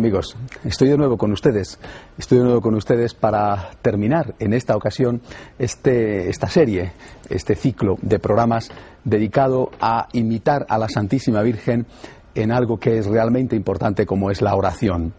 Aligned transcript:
Amigos, 0.00 0.34
estoy 0.64 0.88
de 0.88 0.96
nuevo 0.96 1.18
con 1.18 1.30
ustedes. 1.30 1.78
Estoy 2.16 2.38
de 2.38 2.44
nuevo 2.44 2.62
con 2.62 2.74
ustedes 2.74 3.12
para 3.12 3.72
terminar 3.82 4.34
en 4.38 4.54
esta 4.54 4.74
ocasión 4.74 5.20
este, 5.58 6.30
esta 6.30 6.48
serie, 6.48 6.92
este 7.28 7.54
ciclo 7.54 7.96
de 8.00 8.18
programas 8.18 8.70
dedicado 9.04 9.70
a 9.78 10.08
imitar 10.14 10.64
a 10.70 10.78
la 10.78 10.88
Santísima 10.88 11.42
Virgen 11.42 11.84
en 12.34 12.50
algo 12.50 12.78
que 12.78 12.96
es 12.96 13.08
realmente 13.08 13.56
importante 13.56 14.06
como 14.06 14.30
es 14.30 14.40
la 14.40 14.54
oración. 14.54 15.12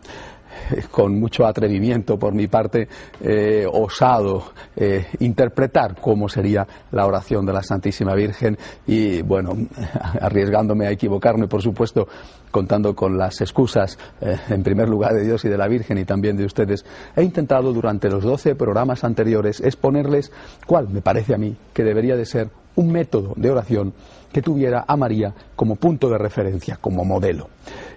con 0.92 1.20
mucho 1.20 1.46
atrevimiento 1.46 2.18
por 2.18 2.34
mi 2.34 2.48
parte, 2.48 2.88
eh, 3.22 3.66
osado 3.72 4.52
eh, 4.76 5.06
interpretar 5.20 5.96
cómo 6.00 6.30
sería 6.30 6.68
la 6.92 7.06
oración 7.06 7.46
de 7.46 7.54
la 7.54 7.64
Santísima 7.64 8.14
Virgen 8.16 8.58
y, 8.88 9.22
bueno, 9.22 9.56
arriesgándome 10.22 10.88
a 10.88 10.92
equivocarme, 10.92 11.48
por 11.48 11.62
supuesto, 11.62 12.08
contando 12.50 12.96
con 12.96 13.18
las 13.18 13.42
excusas, 13.42 13.98
eh, 14.22 14.38
en 14.50 14.64
primer 14.64 14.90
lugar, 14.90 15.14
de 15.14 15.24
Dios 15.24 15.46
y 15.46 15.50
de 15.50 15.58
la 15.58 15.68
Virgen 15.68 15.98
y 15.98 16.06
también 16.06 16.38
de 16.38 16.46
ustedes, 16.46 16.86
he 17.16 17.24
intentado 17.24 17.74
durante 17.74 18.10
los 18.10 18.24
doce 18.24 18.56
programas 18.56 19.04
anteriores 19.04 19.62
exponerles 19.62 20.32
cuál 20.66 20.90
me 20.90 21.02
parece 21.02 21.34
a 21.34 21.38
mí 21.38 21.56
que 21.74 21.84
debería 21.84 22.16
de 22.16 22.26
ser 22.26 22.50
un 22.76 22.92
método 22.92 23.34
de 23.36 23.50
oración 23.50 23.94
que 24.32 24.42
tuviera 24.42 24.86
a 24.88 24.96
María 24.96 25.34
como 25.56 25.76
punto 25.76 26.10
de 26.10 26.18
referencia, 26.18 26.78
como 26.80 27.04
modelo. 27.04 27.50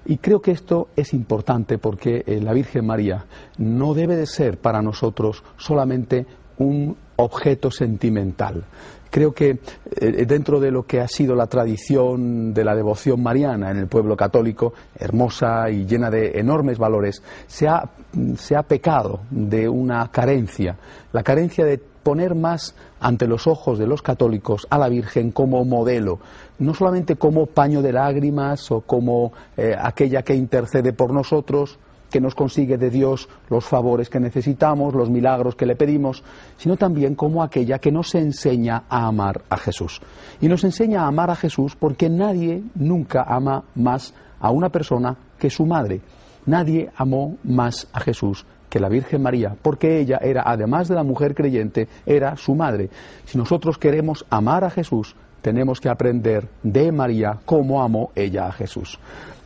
Y 0.07 0.19
creo 0.19 0.41
que 0.41 0.51
esto 0.51 0.89
es 0.97 1.15
importante 1.15 1.79
porque 1.79 2.25
eh, 2.27 2.41
la 2.41 2.53
Virgen 2.53 2.87
María 2.87 3.25
no 3.59 3.95
debe 3.95 4.17
de 4.17 4.27
ser 4.27 4.59
para 4.59 4.83
nosotros 4.83 5.43
solamente 5.57 6.27
un 6.59 6.97
objeto 7.17 7.71
sentimental. 7.71 8.65
Creo 9.11 9.33
que 9.33 9.61
eh, 9.97 10.27
dentro 10.27 10.59
de 10.59 10.73
lo 10.73 10.83
que 10.83 11.01
ha 11.01 11.07
sido 11.07 11.37
la 11.37 11.47
tradición 11.47 12.53
de 12.53 12.65
la 12.65 12.75
devoción 12.75 13.23
mariana 13.23 13.71
en 13.71 13.79
el 13.79 13.87
pueblo 13.87 14.17
católico, 14.17 14.75
hermosa 14.97 15.71
y 15.71 15.87
llena 15.87 16.11
de 16.11 16.33
enormes 16.39 16.79
valores, 16.79 17.23
se 17.47 17.69
ha, 17.69 17.89
se 18.37 18.57
ha 18.57 18.65
pecado 18.65 19.21
de 19.31 19.69
una 19.69 20.11
carencia, 20.11 20.77
la 21.13 21.23
carencia 21.23 21.65
de 21.65 21.79
poner 21.79 22.35
más 22.35 22.75
ante 23.01 23.27
los 23.27 23.47
ojos 23.47 23.79
de 23.79 23.87
los 23.87 24.03
católicos 24.03 24.67
a 24.71 24.79
la 24.79 24.89
Virgen 24.89 25.31
como 25.31 25.65
modelo, 25.65 26.19
no 26.59 26.75
solamente 26.75 27.17
como 27.17 27.47
paño 27.47 27.83
de 27.83 27.93
lágrimas 27.93 28.71
o 28.71 28.81
como 28.81 29.33
eh, 29.57 29.75
aquella 29.79 30.23
que 30.23 30.35
intercede 30.35 30.93
por 30.93 31.13
nosotros, 31.13 31.79
que 32.11 32.21
nos 32.21 32.37
consigue 32.37 32.79
de 32.79 32.91
Dios 32.91 33.29
los 33.51 33.65
favores 33.65 34.09
que 34.09 34.21
necesitamos, 34.21 34.95
los 34.95 35.11
milagros 35.11 35.57
que 35.57 35.67
le 35.67 35.75
pedimos, 35.75 36.23
sino 36.57 36.77
también 36.77 37.17
como 37.17 37.43
aquella 37.43 37.81
que 37.81 37.91
nos 37.91 38.15
enseña 38.15 38.85
a 38.89 39.07
amar 39.07 39.43
a 39.51 39.57
Jesús. 39.57 40.01
Y 40.41 40.47
nos 40.47 40.63
enseña 40.63 41.03
a 41.03 41.09
amar 41.09 41.31
a 41.31 41.35
Jesús 41.35 41.75
porque 41.75 42.09
nadie 42.09 42.63
nunca 42.77 43.25
ama 43.27 43.65
más 43.75 44.15
a 44.39 44.51
una 44.53 44.69
persona 44.69 45.17
que 45.39 45.51
su 45.51 45.67
madre. 45.67 46.03
Nadie 46.47 46.91
amó 46.97 47.37
más 47.43 47.89
a 47.93 47.99
Jesús 47.99 48.47
que 48.69 48.79
la 48.79 48.89
Virgen 48.89 49.23
María, 49.23 49.57
porque 49.61 49.99
ella 50.01 50.19
era, 50.23 50.43
además 50.47 50.89
de 50.89 50.95
la 50.95 51.03
mujer 51.03 51.35
creyente, 51.35 51.89
era 52.07 52.37
su 52.37 52.55
madre. 52.55 52.91
Si 53.25 53.39
nosotros 53.39 53.79
queremos 53.79 54.25
amar 54.31 54.65
a 54.65 54.71
Jesús, 54.71 55.17
tenemos 55.45 55.79
que 55.79 55.91
aprender 55.91 56.49
de 56.63 56.91
María 56.91 57.39
cómo 57.45 57.83
amó 57.83 58.11
ella 58.15 58.47
a 58.47 58.53
Jesús. 58.53 58.99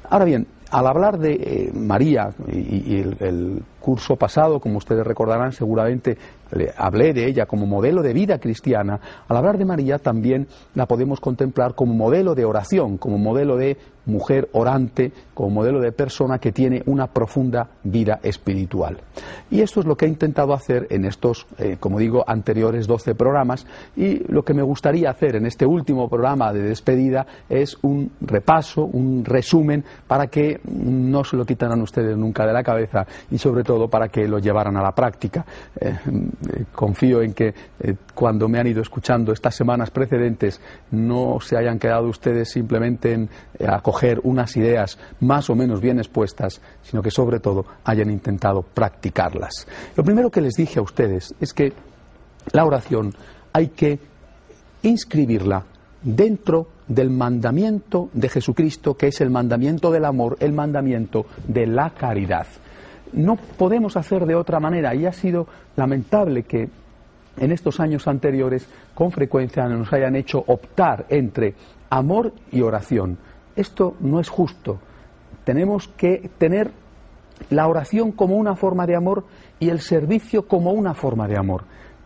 Ahora 0.08 0.24
bien, 0.24 0.46
al 0.70 0.86
hablar 0.86 1.18
de 1.18 1.32
eh, 1.32 1.72
María 1.74 2.30
y, 2.52 3.00
el, 3.00 3.64
curso 3.80 4.16
pasado, 4.16 4.60
como 4.60 4.78
ustedes 4.78 5.06
recordarán, 5.06 5.52
seguramente 5.52 6.16
hablé 6.76 7.12
de 7.12 7.26
ella 7.26 7.46
como 7.46 7.66
modelo 7.66 8.02
de 8.02 8.12
vida 8.12 8.38
cristiana. 8.38 9.00
Al 9.28 9.36
hablar 9.36 9.58
de 9.58 9.64
María 9.64 9.98
también 9.98 10.46
la 10.74 10.86
podemos 10.86 11.20
contemplar 11.20 11.74
como 11.74 11.94
modelo 11.94 12.34
de 12.34 12.44
oración, 12.44 12.96
como 12.98 13.18
modelo 13.18 13.56
de 13.56 13.76
mujer 14.06 14.48
orante, 14.52 15.12
como 15.34 15.50
modelo 15.50 15.80
de 15.80 15.92
persona 15.92 16.38
que 16.38 16.50
tiene 16.50 16.82
una 16.86 17.08
profunda 17.08 17.68
vida 17.84 18.18
espiritual. 18.22 18.98
Y 19.50 19.60
esto 19.60 19.80
es 19.80 19.86
lo 19.86 19.96
que 19.96 20.06
he 20.06 20.08
intentado 20.08 20.54
hacer 20.54 20.86
en 20.90 21.04
estos, 21.04 21.46
eh, 21.58 21.76
como 21.78 21.98
digo, 21.98 22.24
anteriores 22.26 22.86
12 22.86 23.14
programas 23.14 23.66
y 23.96 24.20
lo 24.32 24.44
que 24.44 24.54
me 24.54 24.62
gustaría 24.62 25.10
hacer 25.10 25.36
en 25.36 25.46
este 25.46 25.66
último 25.66 26.08
programa 26.08 26.52
de 26.52 26.62
despedida 26.62 27.26
es 27.48 27.76
un 27.82 28.10
repaso, 28.20 28.84
un 28.84 29.24
resumen 29.24 29.84
para 30.06 30.28
que 30.28 30.60
no 30.64 31.22
se 31.24 31.36
lo 31.36 31.44
quitaran 31.44 31.82
ustedes 31.82 32.16
nunca 32.16 32.46
de 32.46 32.52
la 32.52 32.62
cabeza 32.62 33.06
y 33.30 33.36
sobre 33.36 33.62
todo 33.68 33.86
para 33.86 34.08
que 34.08 34.26
lo 34.26 34.38
llevaran 34.38 34.78
a 34.78 34.82
la 34.82 34.92
práctica. 34.92 35.44
Eh, 35.78 35.92
eh, 35.92 36.64
confío 36.74 37.20
en 37.20 37.34
que 37.34 37.52
cuando 38.14 38.48
me 38.48 38.58
han 38.58 38.66
ido 38.66 38.80
escuchando 38.80 39.30
estas 39.30 39.54
semanas 39.54 39.90
precedentes 39.90 40.58
no 40.90 41.38
se 41.38 41.58
hayan 41.58 41.78
quedado 41.78 42.08
ustedes 42.08 42.50
simplemente 42.50 43.12
en 43.12 43.28
acoger 43.68 44.20
unas 44.22 44.56
ideas 44.56 44.98
más 45.20 45.50
o 45.50 45.54
menos 45.54 45.82
bien 45.82 45.98
expuestas, 45.98 46.62
sino 46.82 47.02
que 47.02 47.10
sobre 47.10 47.40
todo 47.40 47.66
hayan 47.84 48.10
intentado 48.10 48.62
practicarlas. 48.62 49.66
Lo 49.94 50.02
primero 50.02 50.30
que 50.30 50.40
les 50.40 50.54
dije 50.54 50.78
a 50.78 50.82
ustedes 50.82 51.34
es 51.38 51.52
que 51.52 51.74
la 52.52 52.64
oración 52.64 53.12
hay 53.52 53.68
que 53.68 53.98
inscribirla 54.80 55.62
dentro 56.02 56.68
del 56.86 57.10
mandamiento 57.10 58.08
de 58.14 58.30
Jesucristo, 58.30 58.94
que 58.94 59.08
es 59.08 59.20
el 59.20 59.28
mandamiento 59.28 59.90
del 59.90 60.06
amor, 60.06 60.38
el 60.40 60.54
mandamiento 60.54 61.26
de 61.46 61.66
la 61.66 61.90
caridad. 61.90 62.46
No 63.12 63.36
podemos 63.36 63.96
hacer 63.96 64.26
de 64.26 64.34
otra 64.34 64.60
manera 64.60 64.94
y 64.94 65.06
ha 65.06 65.12
sido 65.12 65.46
lamentable 65.76 66.42
que 66.44 66.68
en 67.36 67.52
estos 67.52 67.80
años 67.80 68.08
anteriores 68.08 68.68
con 68.94 69.12
frecuencia 69.12 69.66
nos 69.68 69.92
hayan 69.92 70.16
hecho 70.16 70.42
optar 70.46 71.06
entre 71.08 71.54
amor 71.90 72.32
y 72.50 72.62
oración. 72.62 73.18
Esto 73.56 73.94
no 74.00 74.20
es 74.20 74.28
justo. 74.28 74.78
Tenemos 75.44 75.88
que 75.88 76.30
tener 76.38 76.70
la 77.50 77.68
oración 77.68 78.12
como 78.12 78.36
una 78.36 78.56
forma 78.56 78.86
de 78.86 78.96
amor 78.96 79.24
y 79.58 79.70
el 79.70 79.80
servicio 79.80 80.46
como 80.46 80.72
una 80.72 80.94
forma 80.94 81.26
de 81.28 81.38
amor. 81.38 81.64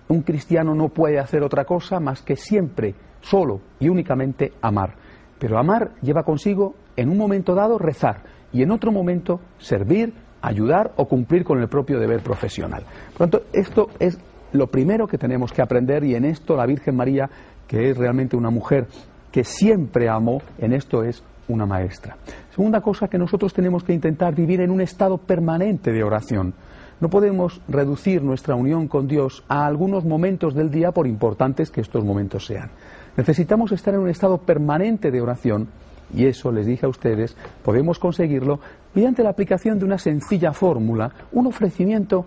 Un 0.08 0.22
cristiano 0.22 0.74
no 0.74 0.88
puede 0.88 1.18
hacer 1.18 1.42
otra 1.42 1.64
cosa 1.64 1.98
más 1.98 2.22
que 2.22 2.36
siempre, 2.36 2.94
solo 3.20 3.60
y 3.80 3.88
únicamente 3.88 4.52
amar. 4.60 4.94
Pero 5.38 5.58
amar 5.58 5.92
lleva 6.02 6.22
consigo, 6.22 6.74
en 6.96 7.08
un 7.08 7.16
momento 7.16 7.54
dado, 7.54 7.78
rezar 7.78 8.22
y 8.52 8.62
en 8.62 8.70
otro 8.70 8.92
momento 8.92 9.40
servir, 9.58 10.12
ayudar 10.42 10.92
o 10.96 11.06
cumplir 11.06 11.44
con 11.44 11.60
el 11.60 11.68
propio 11.68 11.98
deber 11.98 12.22
profesional. 12.22 12.84
Por 13.12 13.20
lo 13.20 13.30
tanto, 13.30 13.46
esto 13.52 13.88
es 13.98 14.18
lo 14.52 14.66
primero 14.66 15.06
que 15.06 15.18
tenemos 15.18 15.52
que 15.52 15.62
aprender 15.62 16.04
y 16.04 16.14
en 16.14 16.24
esto 16.24 16.56
la 16.56 16.66
Virgen 16.66 16.96
María, 16.96 17.30
que 17.66 17.90
es 17.90 17.96
realmente 17.96 18.36
una 18.36 18.50
mujer 18.50 18.86
que 19.30 19.44
siempre 19.44 20.08
amó, 20.08 20.42
en 20.58 20.74
esto 20.74 21.02
es 21.02 21.24
una 21.48 21.64
maestra. 21.64 22.16
Segunda 22.54 22.80
cosa 22.80 23.08
que 23.08 23.18
nosotros 23.18 23.54
tenemos 23.54 23.82
que 23.82 23.94
intentar 23.94 24.34
vivir 24.34 24.60
en 24.60 24.70
un 24.70 24.80
estado 24.80 25.16
permanente 25.16 25.90
de 25.90 26.04
oración. 26.04 26.54
No 27.00 27.08
podemos 27.08 27.60
reducir 27.66 28.22
nuestra 28.22 28.54
unión 28.54 28.86
con 28.88 29.08
Dios 29.08 29.42
a 29.48 29.66
algunos 29.66 30.04
momentos 30.04 30.54
del 30.54 30.70
día, 30.70 30.92
por 30.92 31.06
importantes 31.06 31.70
que 31.70 31.80
estos 31.80 32.04
momentos 32.04 32.46
sean. 32.46 32.70
Necesitamos 33.16 33.72
estar 33.72 33.94
en 33.94 34.00
un 34.00 34.08
estado 34.08 34.38
permanente 34.38 35.10
de 35.10 35.20
oración 35.20 35.68
y 36.14 36.26
eso, 36.26 36.52
les 36.52 36.66
dije 36.66 36.86
a 36.86 36.88
ustedes, 36.88 37.36
podemos 37.64 37.98
conseguirlo 37.98 38.60
mediante 38.94 39.22
la 39.22 39.30
aplicación 39.30 39.78
de 39.78 39.84
una 39.84 39.98
sencilla 39.98 40.52
fórmula, 40.52 41.10
un 41.32 41.46
ofrecimiento 41.46 42.24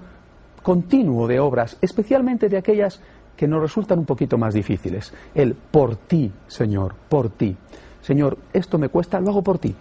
continuo 0.63 1.27
de 1.27 1.39
obras, 1.39 1.77
especialmente 1.81 2.49
de 2.49 2.57
aquellas 2.57 2.99
que 3.37 3.47
nos 3.47 3.61
resultan 3.61 3.99
un 3.99 4.05
poquito 4.05 4.37
más 4.37 4.53
difíciles. 4.53 5.13
El 5.33 5.53
por 5.53 5.95
ti, 5.95 6.31
Señor, 6.47 6.95
por 7.09 7.29
ti. 7.29 7.55
Señor, 8.01 8.37
esto 8.53 8.77
me 8.77 8.89
cuesta, 8.89 9.19
lo 9.19 9.29
hago 9.29 9.43
por 9.43 9.59
ti. 9.59 9.75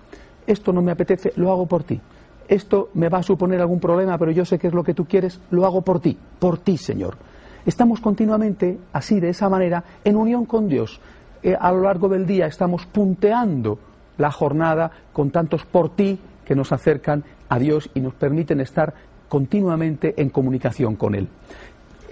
Esto 0.47 0.73
no 0.73 0.83
me 0.83 0.93
apetece, 0.93 1.33
lo 1.37 1.51
hago 1.51 1.67
por 1.67 1.85
ti. 1.85 2.01
Esto 2.49 2.91
me 2.95 3.09
va 3.09 3.19
a 3.19 3.23
suponer 3.23 3.61
algún 3.61 3.81
problema, 3.81 4.19
pero 4.19 4.31
yo 4.31 4.45
sé 4.45 4.59
que 4.59 4.67
es 4.67 4.75
lo 4.75 4.85
que 4.85 4.93
tú 4.93 5.07
quieres, 5.07 5.41
lo 5.51 5.65
hago 5.65 5.83
por 5.83 6.01
ti, 6.01 6.19
por 6.39 6.59
ti, 6.59 6.77
Señor. 6.77 7.17
Estamos 7.65 8.01
continuamente 8.01 8.79
así, 8.93 9.21
de 9.21 9.31
esa 9.31 9.49
manera, 9.49 9.83
en 10.05 10.17
unión 10.17 10.45
con 10.45 10.69
Dios. 10.69 11.01
Eh, 11.45 11.57
a 11.59 11.71
lo 11.71 11.83
largo 11.83 12.09
del 12.09 12.27
día 12.27 12.47
estamos 12.47 12.87
punteando 12.87 13.79
la 14.19 14.33
jornada 14.33 14.91
con 15.13 15.31
tantos 15.31 15.65
por 15.65 15.95
ti 15.95 16.19
que 16.45 16.57
nos 16.57 16.73
acercan 16.73 17.23
a 17.49 17.61
Dios 17.61 17.89
y 17.95 18.01
nos 18.01 18.15
permiten 18.15 18.61
estar 18.61 18.95
continuamente 19.29 20.15
en 20.21 20.31
comunicación 20.31 20.97
con 20.97 21.15
Él 21.15 21.29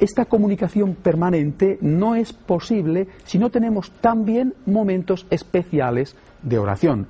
esta 0.03 0.25
comunicación 0.25 0.95
permanente 0.95 1.79
no 1.81 2.17
es 2.17 2.33
posible 2.33 3.07
si 3.25 3.39
no 3.39 3.51
tenemos 3.51 3.93
también 3.93 4.55
momentos 4.67 5.27
especiales 5.31 6.17
de 6.43 6.59
oración. 6.59 7.07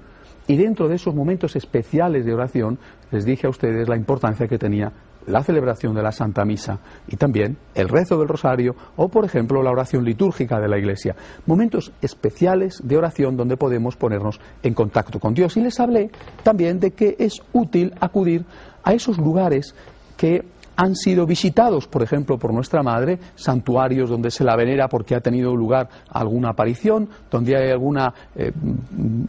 Y 0.47 0.57
dentro 0.57 0.89
de 0.89 0.97
esos 0.97 1.15
momentos 1.15 1.57
especiales 1.57 2.27
de 2.27 2.35
oración 2.35 2.79
les 3.11 3.25
dije 3.25 3.47
a 3.47 3.51
ustedes 3.51 3.89
la 3.89 3.97
importancia 3.97 4.47
que 4.47 4.59
tenía 4.59 4.93
la 5.27 5.43
celebración 5.43 5.95
de 5.95 6.03
la 6.03 6.13
Santa 6.13 6.45
Misa 6.45 6.79
y 7.09 7.17
también 7.17 7.57
el 7.75 7.89
rezo 7.89 8.19
del 8.19 8.29
rosario 8.29 8.75
o, 8.97 9.09
por 9.09 9.25
ejemplo, 9.25 9.63
la 9.63 9.71
oración 9.71 10.05
litúrgica 10.05 10.61
de 10.61 10.69
la 10.69 10.79
Iglesia. 10.79 11.17
Momentos 11.47 11.93
especiales 12.01 12.81
de 12.83 12.97
oración 12.97 13.37
donde 13.37 13.57
podemos 13.57 13.97
ponernos 13.97 14.41
en 14.63 14.75
contacto 14.75 15.19
con 15.21 15.35
Dios. 15.35 15.57
Y 15.57 15.61
les 15.61 15.79
hablé 15.81 16.11
también 16.43 16.81
de 16.81 16.93
que 16.93 17.17
es 17.19 17.41
útil 17.53 17.95
acudir 18.01 18.45
a 18.85 18.93
esos 18.93 19.19
lugares 19.19 19.75
que 20.17 20.45
han 20.77 20.95
sido 20.97 21.27
visitados, 21.27 21.87
por 21.87 22.03
ejemplo, 22.03 22.39
por 22.39 22.53
nuestra 22.53 22.83
madre, 22.83 23.19
santuarios 23.35 24.09
donde 24.09 24.31
se 24.31 24.45
la 24.45 24.57
venera 24.57 24.89
porque 24.89 25.15
ha 25.15 25.21
tenido 25.21 25.55
lugar 25.55 25.89
alguna 26.09 26.51
aparición, 26.51 27.09
donde 27.31 27.57
hay 27.57 27.71
alguna 27.71 28.13
eh, 28.35 28.53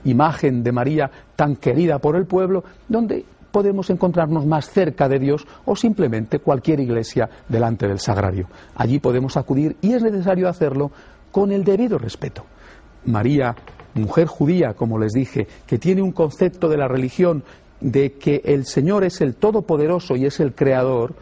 imagen 0.05 0.63
de 0.63 0.71
María 0.71 1.11
tan 1.35 1.57
querida 1.57 1.99
por 1.99 2.15
el 2.15 2.25
pueblo, 2.25 2.63
donde 2.87 3.25
podemos 3.53 3.91
encontrarnos 3.91 4.47
más 4.47 4.67
cerca 4.71 5.07
de 5.07 5.19
Dios 5.19 5.45
o 5.65 5.75
simplemente 5.75 6.39
cualquier 6.39 6.79
iglesia 6.79 7.29
delante 7.47 7.87
del 7.87 7.99
sagrario. 7.99 8.47
Allí 8.75 8.97
podemos 8.97 9.37
acudir 9.37 9.77
y 9.79 9.93
es 9.93 10.01
necesario 10.01 10.49
hacerlo 10.49 10.91
con 11.31 11.51
el 11.51 11.63
debido 11.63 11.99
respeto. 11.99 12.45
María, 13.05 13.55
mujer 13.93 14.25
judía, 14.25 14.73
como 14.73 14.97
les 14.97 15.13
dije, 15.13 15.47
que 15.67 15.77
tiene 15.77 16.01
un 16.01 16.13
concepto 16.13 16.67
de 16.67 16.77
la 16.77 16.87
religión 16.87 17.43
de 17.79 18.13
que 18.13 18.41
el 18.43 18.65
Señor 18.65 19.03
es 19.03 19.21
el 19.21 19.35
Todopoderoso 19.35 20.15
y 20.15 20.25
es 20.25 20.39
el 20.39 20.55
Creador, 20.55 21.13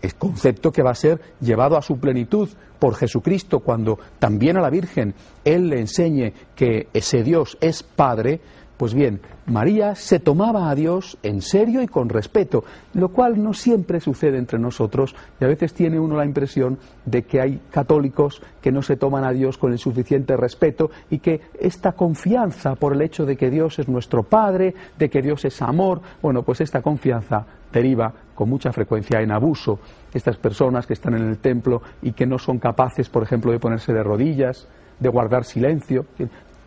es 0.00 0.14
concepto 0.14 0.70
que 0.70 0.82
va 0.82 0.92
a 0.92 0.94
ser 0.94 1.20
llevado 1.40 1.76
a 1.76 1.82
su 1.82 1.98
plenitud 1.98 2.48
por 2.78 2.94
Jesucristo 2.94 3.60
cuando 3.60 3.98
también 4.20 4.56
a 4.56 4.60
la 4.60 4.70
Virgen 4.70 5.14
Él 5.44 5.70
le 5.70 5.80
enseñe 5.80 6.32
que 6.54 6.86
ese 6.92 7.24
Dios 7.24 7.58
es 7.60 7.82
Padre, 7.82 8.40
pues 8.76 8.92
bien, 8.92 9.20
María 9.46 9.94
se 9.94 10.18
tomaba 10.18 10.68
a 10.68 10.74
Dios 10.74 11.16
en 11.22 11.42
serio 11.42 11.80
y 11.80 11.86
con 11.86 12.08
respeto, 12.08 12.64
lo 12.94 13.10
cual 13.10 13.40
no 13.40 13.54
siempre 13.54 14.00
sucede 14.00 14.36
entre 14.36 14.58
nosotros 14.58 15.14
y 15.40 15.44
a 15.44 15.48
veces 15.48 15.74
tiene 15.74 16.00
uno 16.00 16.16
la 16.16 16.24
impresión 16.24 16.78
de 17.04 17.22
que 17.22 17.40
hay 17.40 17.60
católicos 17.70 18.42
que 18.60 18.72
no 18.72 18.82
se 18.82 18.96
toman 18.96 19.24
a 19.24 19.32
Dios 19.32 19.58
con 19.58 19.72
el 19.72 19.78
suficiente 19.78 20.36
respeto 20.36 20.90
y 21.08 21.20
que 21.20 21.40
esta 21.60 21.92
confianza 21.92 22.74
por 22.74 22.94
el 22.94 23.02
hecho 23.02 23.24
de 23.24 23.36
que 23.36 23.50
Dios 23.50 23.78
es 23.78 23.88
nuestro 23.88 24.24
Padre, 24.24 24.74
de 24.98 25.08
que 25.08 25.22
Dios 25.22 25.44
es 25.44 25.62
amor, 25.62 26.00
bueno, 26.20 26.42
pues 26.42 26.60
esta 26.60 26.82
confianza 26.82 27.46
deriva 27.72 28.12
con 28.34 28.48
mucha 28.48 28.72
frecuencia 28.72 29.20
en 29.20 29.30
abuso. 29.30 29.78
Estas 30.12 30.36
personas 30.36 30.86
que 30.86 30.94
están 30.94 31.14
en 31.14 31.28
el 31.28 31.38
templo 31.38 31.82
y 32.02 32.12
que 32.12 32.26
no 32.26 32.38
son 32.38 32.58
capaces, 32.58 33.08
por 33.08 33.22
ejemplo, 33.22 33.52
de 33.52 33.60
ponerse 33.60 33.92
de 33.92 34.02
rodillas, 34.02 34.68
de 34.98 35.08
guardar 35.08 35.44
silencio, 35.44 36.06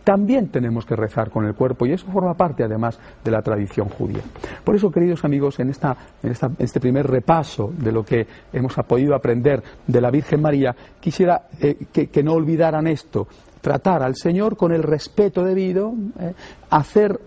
también 0.07 0.47
tenemos 0.47 0.85
que 0.85 0.95
rezar 0.95 1.29
con 1.29 1.45
el 1.45 1.53
cuerpo 1.53 1.85
y 1.85 1.91
eso 1.91 2.07
forma 2.09 2.33
parte 2.33 2.63
además 2.63 2.97
de 3.25 3.29
la 3.29 3.41
tradición 3.41 3.89
judía. 3.89 4.21
Por 4.63 4.73
eso, 4.73 4.89
queridos 4.89 5.25
amigos, 5.25 5.59
en, 5.59 5.69
este 5.69 6.79
primer 6.79 7.07
repaso 7.07 7.73
de 7.77 7.91
lo 7.91 8.05
que 8.05 8.25
hemos 8.53 8.73
podido 8.87 9.13
aprender 9.13 9.61
de 9.85 9.99
la 9.99 10.09
Virgen 10.09 10.41
María, 10.41 10.73
quisiera 11.01 11.49
eh, 11.59 11.87
que, 11.91 12.23
no 12.23 12.35
olvidaran 12.35 12.87
esto, 12.87 13.27
tratar 13.59 14.01
al 14.01 14.15
Señor 14.15 14.55
con 14.55 14.71
el 14.71 14.81
respeto 14.81 15.43
debido, 15.43 15.93
eh, 16.21 16.33
hacer 16.69 17.19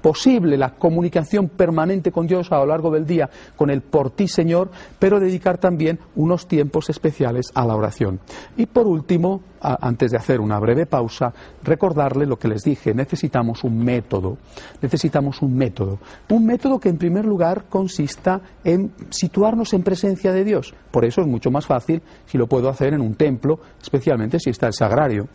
posible 0.00 0.56
la 0.56 0.74
comunicación 0.74 1.48
permanente 1.48 2.12
con 2.12 2.26
Dios 2.26 2.50
a 2.52 2.58
lo 2.58 2.66
largo 2.66 2.90
del 2.90 3.06
día, 3.06 3.28
con 3.56 3.70
el 3.70 3.80
por 3.80 4.10
ti 4.10 4.28
Señor, 4.28 4.70
pero 4.98 5.20
dedicar 5.20 5.58
también 5.58 5.98
unos 6.16 6.46
tiempos 6.46 6.90
especiales 6.90 7.46
a 7.54 7.64
la 7.64 7.76
oración. 7.76 8.20
Y 8.56 8.66
por 8.66 8.86
último, 8.86 9.42
antes 9.60 10.10
de 10.10 10.18
hacer 10.18 10.40
una 10.40 10.58
breve 10.58 10.86
pausa, 10.86 11.32
recordarle 11.62 12.26
lo 12.26 12.38
que 12.38 12.48
les 12.48 12.62
dije, 12.62 12.94
necesitamos 12.94 13.64
un 13.64 13.78
método, 13.78 14.36
necesitamos 14.82 15.40
un 15.42 15.56
método, 15.56 15.98
un 16.30 16.44
método 16.44 16.78
que 16.78 16.88
en 16.88 16.98
primer 16.98 17.24
lugar 17.24 17.64
consista 17.68 18.40
en 18.62 18.92
situarnos 19.10 19.72
en 19.72 19.82
presencia 19.82 20.32
de 20.32 20.44
Dios. 20.44 20.74
Por 20.90 21.04
eso 21.04 21.20
es 21.20 21.26
mucho 21.26 21.50
más 21.50 21.66
fácil 21.66 22.02
si 22.26 22.36
lo 22.38 22.46
puedo 22.46 22.68
hacer 22.68 22.94
en 22.94 23.00
un 23.00 23.14
templo, 23.14 23.58
especialmente 23.80 24.38
si 24.38 24.50
está 24.50 24.66
el 24.66 24.74
sagrario. 24.74 25.28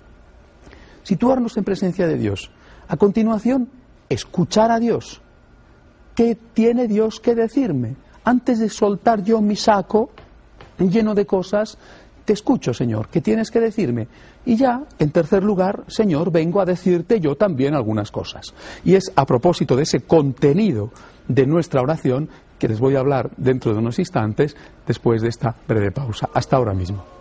Situarnos 1.03 1.57
en 1.57 1.63
presencia 1.63 2.07
de 2.07 2.17
Dios. 2.17 2.51
A 2.87 2.97
continuación, 2.97 3.69
escuchar 4.09 4.71
a 4.71 4.79
Dios. 4.79 5.21
¿Qué 6.15 6.35
tiene 6.53 6.87
Dios 6.87 7.19
que 7.19 7.35
decirme? 7.35 7.95
Antes 8.25 8.59
de 8.59 8.69
soltar 8.69 9.23
yo 9.23 9.41
mi 9.41 9.55
saco 9.55 10.09
lleno 10.77 11.15
de 11.15 11.25
cosas, 11.25 11.77
te 12.25 12.33
escucho, 12.33 12.73
Señor, 12.73 13.09
¿qué 13.09 13.21
tienes 13.21 13.51
que 13.51 13.59
decirme? 13.59 14.07
Y 14.45 14.55
ya, 14.55 14.83
en 14.99 15.11
tercer 15.11 15.43
lugar, 15.43 15.83
Señor, 15.87 16.31
vengo 16.31 16.61
a 16.61 16.65
decirte 16.65 17.19
yo 17.19 17.35
también 17.35 17.73
algunas 17.73 18.11
cosas. 18.11 18.53
Y 18.85 18.95
es 18.95 19.11
a 19.15 19.25
propósito 19.25 19.75
de 19.75 19.83
ese 19.83 20.01
contenido 20.01 20.91
de 21.27 21.45
nuestra 21.45 21.81
oración 21.81 22.29
que 22.57 22.67
les 22.67 22.79
voy 22.79 22.95
a 22.95 22.99
hablar 22.99 23.31
dentro 23.37 23.73
de 23.73 23.79
unos 23.79 23.99
instantes 23.99 24.55
después 24.85 25.21
de 25.21 25.29
esta 25.29 25.55
breve 25.67 25.91
pausa. 25.91 26.29
Hasta 26.33 26.57
ahora 26.57 26.73
mismo. 26.73 27.18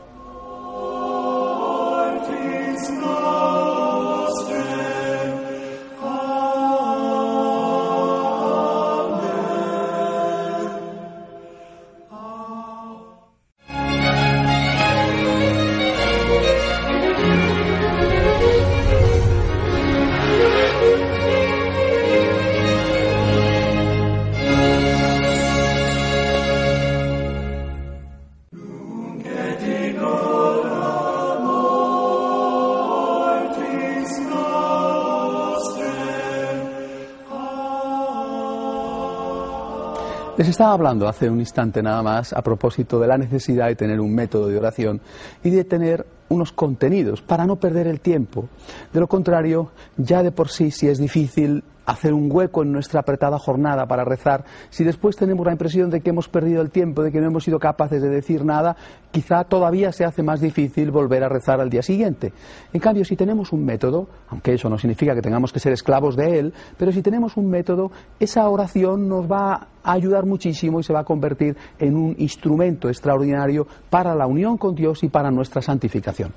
Les 40.38 40.46
estaba 40.46 40.72
hablando 40.72 41.08
hace 41.08 41.28
un 41.28 41.40
instante 41.40 41.82
nada 41.82 42.00
más 42.00 42.32
a 42.32 42.42
propósito 42.42 43.00
de 43.00 43.08
la 43.08 43.18
necesidad 43.18 43.66
de 43.66 43.74
tener 43.74 43.98
un 43.98 44.14
método 44.14 44.46
de 44.46 44.56
oración 44.56 45.00
y 45.42 45.50
de 45.50 45.64
tener 45.64 46.06
unos 46.28 46.52
contenidos 46.52 47.22
para 47.22 47.44
no 47.44 47.56
perder 47.56 47.88
el 47.88 47.98
tiempo. 47.98 48.48
De 48.92 49.00
lo 49.00 49.08
contrario, 49.08 49.72
ya 49.96 50.22
de 50.22 50.30
por 50.30 50.48
sí, 50.48 50.70
si 50.70 50.86
es 50.86 50.98
difícil 50.98 51.64
hacer 51.86 52.12
un 52.12 52.28
hueco 52.30 52.62
en 52.62 52.70
nuestra 52.70 53.00
apretada 53.00 53.38
jornada 53.38 53.86
para 53.86 54.04
rezar, 54.04 54.44
si 54.68 54.84
después 54.84 55.16
tenemos 55.16 55.44
la 55.46 55.52
impresión 55.52 55.88
de 55.88 56.02
que 56.02 56.10
hemos 56.10 56.28
perdido 56.28 56.60
el 56.60 56.70
tiempo, 56.70 57.02
de 57.02 57.10
que 57.10 57.18
no 57.18 57.28
hemos 57.28 57.44
sido 57.44 57.58
capaces 57.58 58.02
de 58.02 58.10
decir 58.10 58.44
nada, 58.44 58.76
quizá 59.10 59.42
todavía 59.44 59.90
se 59.90 60.04
hace 60.04 60.22
más 60.22 60.40
difícil 60.40 60.90
volver 60.90 61.24
a 61.24 61.30
rezar 61.30 61.62
al 61.62 61.70
día 61.70 61.82
siguiente. 61.82 62.34
En 62.74 62.80
cambio, 62.80 63.06
si 63.06 63.16
tenemos 63.16 63.52
un 63.52 63.64
método, 63.64 64.06
aunque 64.28 64.52
eso 64.52 64.68
no 64.68 64.78
significa 64.78 65.14
que 65.14 65.22
tengamos 65.22 65.50
que 65.50 65.60
ser 65.60 65.72
esclavos 65.72 66.14
de 66.14 66.38
él, 66.38 66.54
pero 66.76 66.92
si 66.92 67.00
tenemos 67.00 67.38
un 67.38 67.48
método, 67.48 67.90
esa 68.20 68.46
oración 68.50 69.08
nos 69.08 69.24
va 69.24 69.68
ayudar 69.92 70.26
muchísimo 70.26 70.80
y 70.80 70.82
se 70.82 70.92
va 70.92 71.00
a 71.00 71.04
convertir 71.04 71.56
en 71.78 71.96
un 71.96 72.14
instrumento 72.18 72.88
extraordinario 72.88 73.66
para 73.88 74.14
la 74.14 74.26
unión 74.26 74.58
con 74.58 74.74
Dios 74.74 75.02
y 75.02 75.08
para 75.08 75.30
nuestra 75.30 75.62
santificación. 75.62 76.32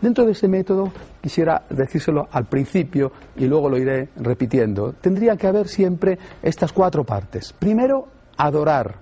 Dentro 0.00 0.24
de 0.24 0.32
ese 0.32 0.48
método, 0.48 0.90
quisiera 1.20 1.64
decírselo 1.68 2.28
al 2.30 2.46
principio 2.46 3.12
y 3.36 3.46
luego 3.46 3.68
lo 3.68 3.78
iré 3.78 4.08
repitiendo, 4.16 4.92
tendría 4.94 5.36
que 5.36 5.46
haber 5.46 5.68
siempre 5.68 6.18
estas 6.42 6.72
cuatro 6.72 7.04
partes. 7.04 7.52
Primero, 7.52 8.08
adorar. 8.36 8.96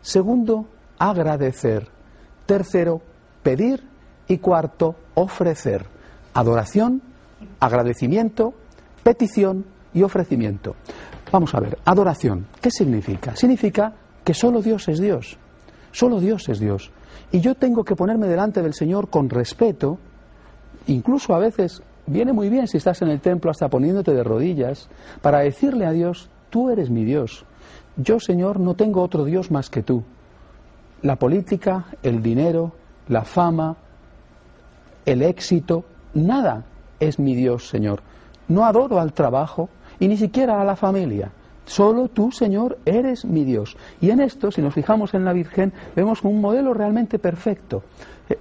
Segundo, 0.00 0.66
agradecer. 0.98 1.88
Tercero, 2.46 3.00
pedir. 3.42 3.94
Y 4.26 4.38
cuarto, 4.38 4.94
ofrecer. 5.12 5.84
Adoración, 6.32 7.02
agradecimiento, 7.60 8.54
petición 9.02 9.66
y 9.92 10.02
ofrecimiento. 10.02 10.76
Vamos 11.34 11.52
a 11.52 11.58
ver, 11.58 11.78
adoración, 11.84 12.46
¿qué 12.60 12.70
significa? 12.70 13.34
Significa 13.34 13.92
que 14.22 14.32
solo 14.32 14.62
Dios 14.62 14.86
es 14.86 15.00
Dios. 15.00 15.36
Solo 15.90 16.20
Dios 16.20 16.48
es 16.48 16.60
Dios. 16.60 16.92
Y 17.32 17.40
yo 17.40 17.56
tengo 17.56 17.82
que 17.82 17.96
ponerme 17.96 18.28
delante 18.28 18.62
del 18.62 18.72
Señor 18.72 19.10
con 19.10 19.28
respeto, 19.28 19.98
incluso 20.86 21.34
a 21.34 21.40
veces 21.40 21.82
viene 22.06 22.32
muy 22.32 22.50
bien 22.50 22.68
si 22.68 22.76
estás 22.76 23.02
en 23.02 23.08
el 23.08 23.20
templo 23.20 23.50
hasta 23.50 23.68
poniéndote 23.68 24.14
de 24.14 24.22
rodillas, 24.22 24.88
para 25.22 25.40
decirle 25.40 25.86
a 25.86 25.90
Dios, 25.90 26.30
tú 26.50 26.70
eres 26.70 26.88
mi 26.88 27.04
Dios. 27.04 27.44
Yo, 27.96 28.20
Señor, 28.20 28.60
no 28.60 28.74
tengo 28.74 29.02
otro 29.02 29.24
Dios 29.24 29.50
más 29.50 29.70
que 29.70 29.82
tú. 29.82 30.04
La 31.02 31.16
política, 31.16 31.86
el 32.04 32.22
dinero, 32.22 32.76
la 33.08 33.24
fama, 33.24 33.76
el 35.04 35.20
éxito, 35.20 35.84
nada 36.14 36.64
es 37.00 37.18
mi 37.18 37.34
Dios, 37.34 37.66
Señor. 37.66 38.02
No 38.46 38.64
adoro 38.64 39.00
al 39.00 39.12
trabajo 39.12 39.68
y 39.98 40.08
ni 40.08 40.16
siquiera 40.16 40.60
a 40.60 40.64
la 40.64 40.76
familia. 40.76 41.30
Solo 41.66 42.08
tú, 42.08 42.30
Señor, 42.30 42.78
eres 42.84 43.24
mi 43.24 43.44
Dios. 43.44 43.76
Y 44.00 44.10
en 44.10 44.20
esto, 44.20 44.50
si 44.50 44.60
nos 44.60 44.74
fijamos 44.74 45.14
en 45.14 45.24
la 45.24 45.32
Virgen, 45.32 45.72
vemos 45.96 46.22
un 46.22 46.40
modelo 46.40 46.74
realmente 46.74 47.18
perfecto. 47.18 47.82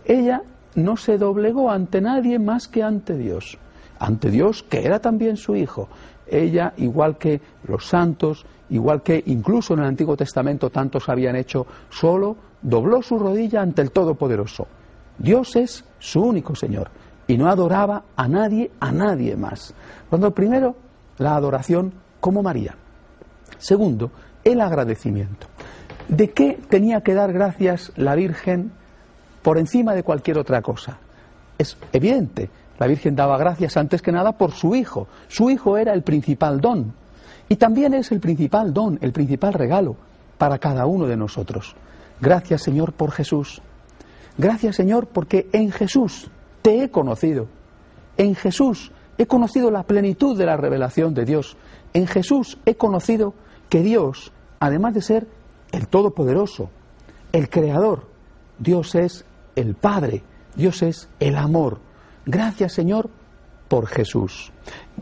Ella 0.05 0.41
no 0.75 0.98
se 0.98 1.17
doblegó 1.17 1.72
ante 1.72 2.01
nadie 2.01 2.39
más 2.39 2.67
que 2.67 2.83
ante 2.83 3.17
Dios. 3.17 3.57
Ante 4.00 4.29
Dios, 4.29 4.63
que 4.63 4.86
era 4.86 5.00
también 5.00 5.38
su 5.38 5.55
Hijo. 5.55 5.88
Ella, 6.27 6.74
igual 6.77 7.17
que 7.17 7.39
los 7.67 7.86
santos, 7.86 8.45
igual 8.69 9.03
que 9.03 9.24
incluso 9.27 9.74
en 9.74 9.81
el 9.81 9.86
Antiguo 9.86 10.17
Testamento 10.17 10.69
tantos 10.69 11.07
habían 11.07 11.36
hecho, 11.36 11.65
solo 11.89 12.36
dobló 12.62 13.01
su 13.01 13.17
rodilla 13.17 13.62
ante 13.62 13.81
el 13.81 13.91
Todopoderoso. 13.91 14.67
Dios 15.17 15.55
es 15.55 15.86
su 16.00 16.22
único 16.22 16.55
Señor 16.55 16.89
y 17.27 17.38
no 17.38 17.48
adoraba 17.48 18.03
a 18.15 18.27
nadie, 18.27 18.72
a 18.79 18.91
nadie 18.91 19.36
más. 19.36 19.74
Cuando 20.10 20.31
primero, 20.31 20.75
la 21.17 21.36
adoración 21.36 21.93
como 22.20 22.43
María. 22.43 22.75
Segundo, 23.58 24.12
el 24.43 24.62
agradecimiento. 24.62 25.48
¿De 26.08 26.32
qué 26.32 26.60
tenía 26.70 27.01
que 27.01 27.13
dar 27.13 27.32
gracias 27.32 27.91
la 27.96 28.15
Virgen 28.15 28.72
por 29.43 29.60
encima 29.60 29.93
de 29.93 30.03
cualquier 30.03 30.39
otra 30.39 30.62
cosa. 30.63 30.98
Es 31.58 31.77
evidente, 31.91 32.50
la 32.79 32.88
Virgen 32.88 33.15
daba 33.15 33.38
gracias 33.38 33.77
antes 33.77 34.01
que 34.01 34.12
nada 34.12 34.32
por 34.32 34.53
su 34.53 34.74
hijo. 34.74 35.08
Su 35.27 35.51
hijo 35.51 35.77
era 35.77 35.93
el 35.93 36.01
principal 36.01 36.60
don. 36.60 36.93
Y 37.50 37.58
también 37.58 37.93
es 37.93 38.12
el 38.12 38.20
principal 38.20 38.74
don, 38.74 38.98
el 39.01 39.12
principal 39.12 39.53
regalo 39.53 39.96
para 40.38 40.58
cada 40.58 40.88
uno 40.88 41.05
de 41.05 41.17
nosotros. 41.17 41.75
Gracias 42.20 42.63
Señor 42.63 42.93
por 42.93 43.12
Jesús. 43.12 43.62
Gracias 44.38 44.77
Señor 44.77 45.08
porque 45.08 45.50
en 45.51 45.72
Jesús 45.72 46.32
te 46.62 46.84
he 46.84 46.89
conocido. 46.89 47.48
En 48.17 48.34
Jesús 48.34 48.91
he 49.17 49.25
conocido 49.25 49.72
la 49.72 49.84
plenitud 49.84 50.38
de 50.38 50.46
la 50.46 50.58
revelación 50.58 51.13
de 51.13 51.25
Dios. 51.25 51.58
En 51.93 52.08
Jesús 52.08 52.58
he 52.65 52.75
conocido 52.75 53.34
que 53.70 53.82
Dios, 53.82 54.32
además 54.60 54.93
de 54.93 55.01
ser 55.01 55.27
el 55.72 55.88
Todopoderoso, 55.88 56.70
el 57.32 57.50
Creador, 57.50 58.08
Dios 58.60 58.96
es 58.96 59.25
el 59.55 59.75
Padre, 59.75 60.24
Dios 60.55 60.82
es 60.84 61.10
el 61.20 61.36
amor. 61.36 61.79
Gracias 62.25 62.74
Señor 62.74 63.10
por 63.67 63.88
Jesús. 63.88 64.51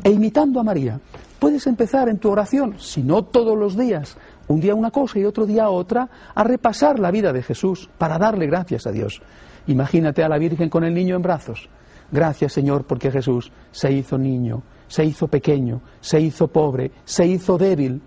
E 0.04 0.12
imitando 0.12 0.60
a 0.60 0.64
María, 0.64 1.00
puedes 1.40 1.68
empezar 1.68 2.08
en 2.10 2.20
tu 2.20 2.30
oración, 2.30 2.80
si 2.80 3.04
no 3.04 3.24
todos 3.24 3.58
los 3.58 3.78
días, 3.78 4.18
un 4.48 4.60
día 4.60 4.76
una 4.76 4.92
cosa 4.92 5.20
y 5.20 5.26
otro 5.26 5.46
día 5.46 5.70
otra, 5.70 6.10
a 6.34 6.44
repasar 6.44 7.00
la 7.00 7.12
vida 7.12 7.34
de 7.34 7.44
Jesús 7.44 7.90
para 7.98 8.18
darle 8.18 8.48
gracias 8.48 8.88
a 8.88 8.92
Dios. 8.92 9.22
Imagínate 9.68 10.24
a 10.24 10.30
la 10.30 10.38
Virgen 10.38 10.70
con 10.70 10.84
el 10.84 10.94
niño 10.94 11.16
en 11.16 11.22
brazos. 11.22 11.70
Gracias 12.12 12.54
Señor 12.54 12.86
porque 12.86 13.12
Jesús 13.12 13.52
se 13.72 13.92
hizo 13.92 14.18
niño, 14.18 14.64
se 14.88 15.06
hizo 15.06 15.28
pequeño, 15.28 15.82
se 16.02 16.20
hizo 16.20 16.48
pobre, 16.48 16.92
se 17.06 17.26
hizo 17.26 17.58
débil 17.58 18.02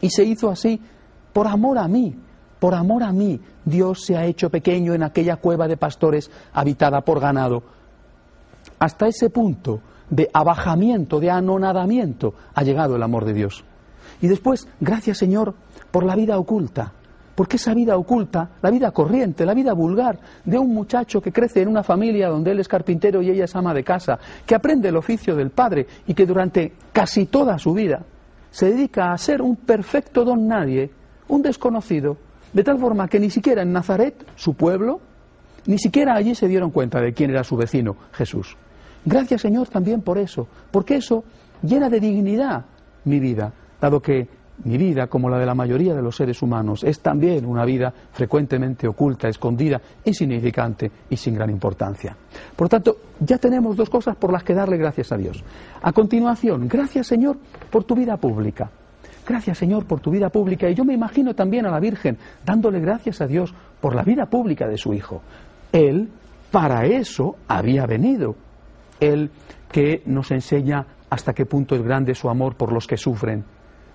y 0.00 0.10
se 0.10 0.24
hizo 0.24 0.50
así 0.50 0.80
por 1.32 1.46
amor 1.46 1.78
a 1.78 1.88
mí, 1.88 2.14
por 2.60 2.74
amor 2.74 3.02
a 3.02 3.12
mí. 3.12 3.40
Dios 3.64 4.04
se 4.04 4.16
ha 4.16 4.26
hecho 4.26 4.50
pequeño 4.50 4.92
en 4.94 5.02
aquella 5.02 5.36
cueva 5.36 5.66
de 5.66 5.78
pastores 5.78 6.30
habitada 6.52 7.00
por 7.00 7.20
ganado. 7.20 7.62
Hasta 8.78 9.06
ese 9.06 9.30
punto 9.30 9.80
de 10.10 10.28
abajamiento, 10.32 11.18
de 11.20 11.30
anonadamiento, 11.30 12.34
ha 12.54 12.62
llegado 12.62 12.96
el 12.96 13.02
amor 13.02 13.24
de 13.24 13.32
Dios. 13.32 13.64
Y 14.20 14.28
después, 14.28 14.68
gracias 14.80 15.18
Señor 15.18 15.54
por 15.90 16.04
la 16.04 16.14
vida 16.14 16.38
oculta, 16.38 16.92
porque 17.34 17.56
esa 17.56 17.74
vida 17.74 17.96
oculta, 17.96 18.50
la 18.62 18.70
vida 18.70 18.90
corriente, 18.90 19.44
la 19.44 19.54
vida 19.54 19.72
vulgar 19.72 20.18
de 20.44 20.58
un 20.58 20.72
muchacho 20.72 21.20
que 21.20 21.32
crece 21.32 21.62
en 21.62 21.68
una 21.68 21.82
familia 21.82 22.28
donde 22.28 22.52
él 22.52 22.60
es 22.60 22.68
carpintero 22.68 23.22
y 23.22 23.30
ella 23.30 23.44
es 23.44 23.56
ama 23.56 23.74
de 23.74 23.82
casa, 23.82 24.18
que 24.46 24.54
aprende 24.54 24.88
el 24.88 24.96
oficio 24.96 25.34
del 25.34 25.50
padre 25.50 25.86
y 26.06 26.14
que 26.14 26.26
durante 26.26 26.72
casi 26.92 27.26
toda 27.26 27.58
su 27.58 27.74
vida 27.74 28.02
se 28.50 28.66
dedica 28.66 29.12
a 29.12 29.18
ser 29.18 29.42
un 29.42 29.56
perfecto 29.56 30.24
don 30.24 30.46
nadie, 30.46 30.90
un 31.28 31.42
desconocido, 31.42 32.16
de 32.52 32.62
tal 32.62 32.78
forma 32.78 33.08
que 33.08 33.18
ni 33.18 33.30
siquiera 33.30 33.62
en 33.62 33.72
Nazaret, 33.72 34.14
su 34.36 34.54
pueblo, 34.54 35.00
ni 35.66 35.78
siquiera 35.78 36.14
allí 36.14 36.34
se 36.34 36.46
dieron 36.46 36.70
cuenta 36.70 37.00
de 37.00 37.12
quién 37.12 37.30
era 37.30 37.42
su 37.42 37.56
vecino, 37.56 37.96
Jesús. 38.12 38.56
Gracias 39.04 39.40
Señor 39.40 39.68
también 39.68 40.02
por 40.02 40.18
eso, 40.18 40.46
porque 40.70 40.96
eso 40.96 41.24
llena 41.62 41.88
de 41.88 41.98
dignidad 41.98 42.64
mi 43.04 43.18
vida, 43.18 43.52
dado 43.80 44.00
que 44.00 44.28
mi 44.62 44.78
vida, 44.78 45.08
como 45.08 45.28
la 45.28 45.38
de 45.38 45.46
la 45.46 45.54
mayoría 45.54 45.94
de 45.94 46.02
los 46.02 46.16
seres 46.16 46.40
humanos, 46.40 46.84
es 46.84 47.00
también 47.00 47.44
una 47.44 47.64
vida 47.64 47.92
frecuentemente 48.12 48.86
oculta, 48.86 49.28
escondida, 49.28 49.80
insignificante 50.04 50.90
y 51.10 51.16
sin 51.16 51.34
gran 51.34 51.50
importancia. 51.50 52.16
Por 52.54 52.68
tanto, 52.68 52.96
ya 53.20 53.38
tenemos 53.38 53.76
dos 53.76 53.90
cosas 53.90 54.16
por 54.16 54.32
las 54.32 54.44
que 54.44 54.54
darle 54.54 54.76
gracias 54.76 55.10
a 55.12 55.16
Dios. 55.16 55.42
A 55.82 55.92
continuación, 55.92 56.68
gracias 56.68 57.08
Señor 57.08 57.36
por 57.70 57.84
tu 57.84 57.94
vida 57.94 58.16
pública. 58.16 58.70
Gracias 59.26 59.58
Señor 59.58 59.86
por 59.86 60.00
tu 60.00 60.10
vida 60.10 60.28
pública. 60.28 60.68
Y 60.68 60.74
yo 60.74 60.84
me 60.84 60.94
imagino 60.94 61.34
también 61.34 61.66
a 61.66 61.70
la 61.70 61.80
Virgen 61.80 62.16
dándole 62.44 62.78
gracias 62.80 63.20
a 63.20 63.26
Dios 63.26 63.52
por 63.80 63.94
la 63.94 64.02
vida 64.02 64.26
pública 64.26 64.68
de 64.68 64.78
su 64.78 64.94
Hijo. 64.94 65.22
Él 65.72 66.08
para 66.50 66.86
eso 66.86 67.36
había 67.48 67.86
venido. 67.86 68.36
Él 69.00 69.30
que 69.72 70.02
nos 70.06 70.30
enseña 70.30 70.86
hasta 71.10 71.32
qué 71.32 71.46
punto 71.46 71.74
es 71.74 71.82
grande 71.82 72.14
su 72.14 72.28
amor 72.28 72.54
por 72.54 72.72
los 72.72 72.86
que 72.86 72.96
sufren 72.96 73.44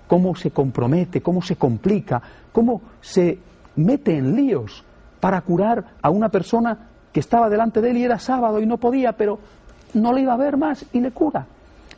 cómo 0.09 0.35
se 0.35 0.49
compromete, 0.49 1.21
cómo 1.21 1.39
se 1.43 1.55
complica, 1.55 2.19
cómo 2.51 2.81
se 2.99 3.37
mete 3.75 4.17
en 4.17 4.35
líos 4.35 4.83
para 5.19 5.39
curar 5.41 5.85
a 6.01 6.09
una 6.09 6.29
persona 6.29 6.75
que 7.13 7.19
estaba 7.19 7.47
delante 7.47 7.79
de 7.79 7.91
él 7.91 7.97
y 7.97 8.05
era 8.05 8.17
sábado 8.17 8.59
y 8.59 8.65
no 8.65 8.77
podía, 8.77 9.11
pero 9.13 9.37
no 9.93 10.11
le 10.11 10.21
iba 10.21 10.33
a 10.33 10.37
ver 10.37 10.57
más 10.57 10.83
y 10.93 10.99
le 10.99 11.11
cura. 11.11 11.45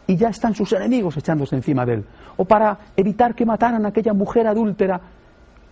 Y 0.07 0.17
ya 0.17 0.27
están 0.27 0.53
sus 0.53 0.73
enemigos 0.73 1.15
echándose 1.15 1.55
encima 1.55 1.85
de 1.85 1.93
él. 1.93 2.05
O 2.35 2.43
para 2.43 2.77
evitar 2.97 3.33
que 3.33 3.45
mataran 3.45 3.85
a 3.85 3.89
aquella 3.89 4.11
mujer 4.11 4.45
adúltera 4.45 4.99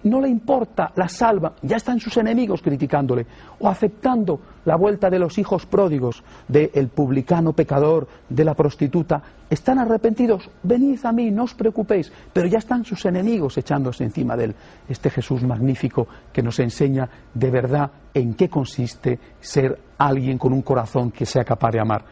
no 0.03 0.22
le 0.22 0.29
importa, 0.29 0.91
la 0.96 1.08
salva, 1.10 1.53
ya 1.62 1.77
están 1.77 2.00
sus 2.00 2.15
enemigos 2.18 2.62
criticándole, 2.62 3.25
o 3.60 3.68
aceptando 3.68 4.39
la 4.65 4.75
vuelta 4.75 5.10
de 5.10 5.20
los 5.20 5.38
hijos 5.38 5.65
pródigos, 5.65 6.24
del 6.48 6.88
publicano 6.89 7.53
pecador, 7.53 8.08
de 8.29 8.46
la 8.46 8.53
prostituta, 8.53 9.22
están 9.50 9.79
arrepentidos, 9.79 10.50
venid 10.63 11.00
a 11.03 11.12
mí, 11.12 11.32
no 11.32 11.44
os 11.44 11.53
preocupéis, 11.53 12.12
pero 12.32 12.48
ya 12.48 12.60
están 12.60 12.86
sus 12.86 13.03
enemigos 13.06 13.58
echándose 13.58 14.03
encima 14.03 14.38
de 14.38 14.46
él. 14.46 14.56
Este 14.88 15.10
Jesús 15.10 15.44
magnífico 15.44 16.08
que 16.32 16.44
nos 16.44 16.60
enseña 16.60 17.10
de 17.34 17.50
verdad 17.50 17.91
en 18.13 18.36
qué 18.36 18.48
consiste 18.48 19.20
ser 19.39 19.79
alguien 19.98 20.38
con 20.38 20.53
un 20.53 20.62
corazón 20.62 21.12
que 21.12 21.25
sea 21.25 21.44
capaz 21.44 21.72
de 21.72 21.79
amar. 21.79 22.06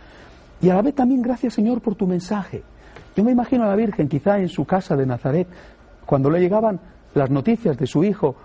Y 0.62 0.70
a 0.70 0.76
la 0.76 0.82
vez 0.82 0.96
también 0.96 1.22
gracias 1.22 1.54
Señor 1.54 1.82
por 1.82 1.96
tu 1.96 2.08
mensaje. 2.08 2.64
Yo 3.16 3.24
me 3.24 3.32
imagino 3.32 3.64
a 3.64 3.68
la 3.68 3.76
Virgen 3.76 4.08
quizá 4.08 4.40
en 4.40 4.50
su 4.50 4.66
casa 4.66 4.96
de 4.96 5.06
Nazaret, 5.06 5.48
cuando 6.06 6.30
le 6.30 6.40
llegaban 6.40 6.80
las 7.18 7.30
noticias 7.30 7.78
de 7.78 7.88
su 7.88 8.04
hijo 8.04 8.36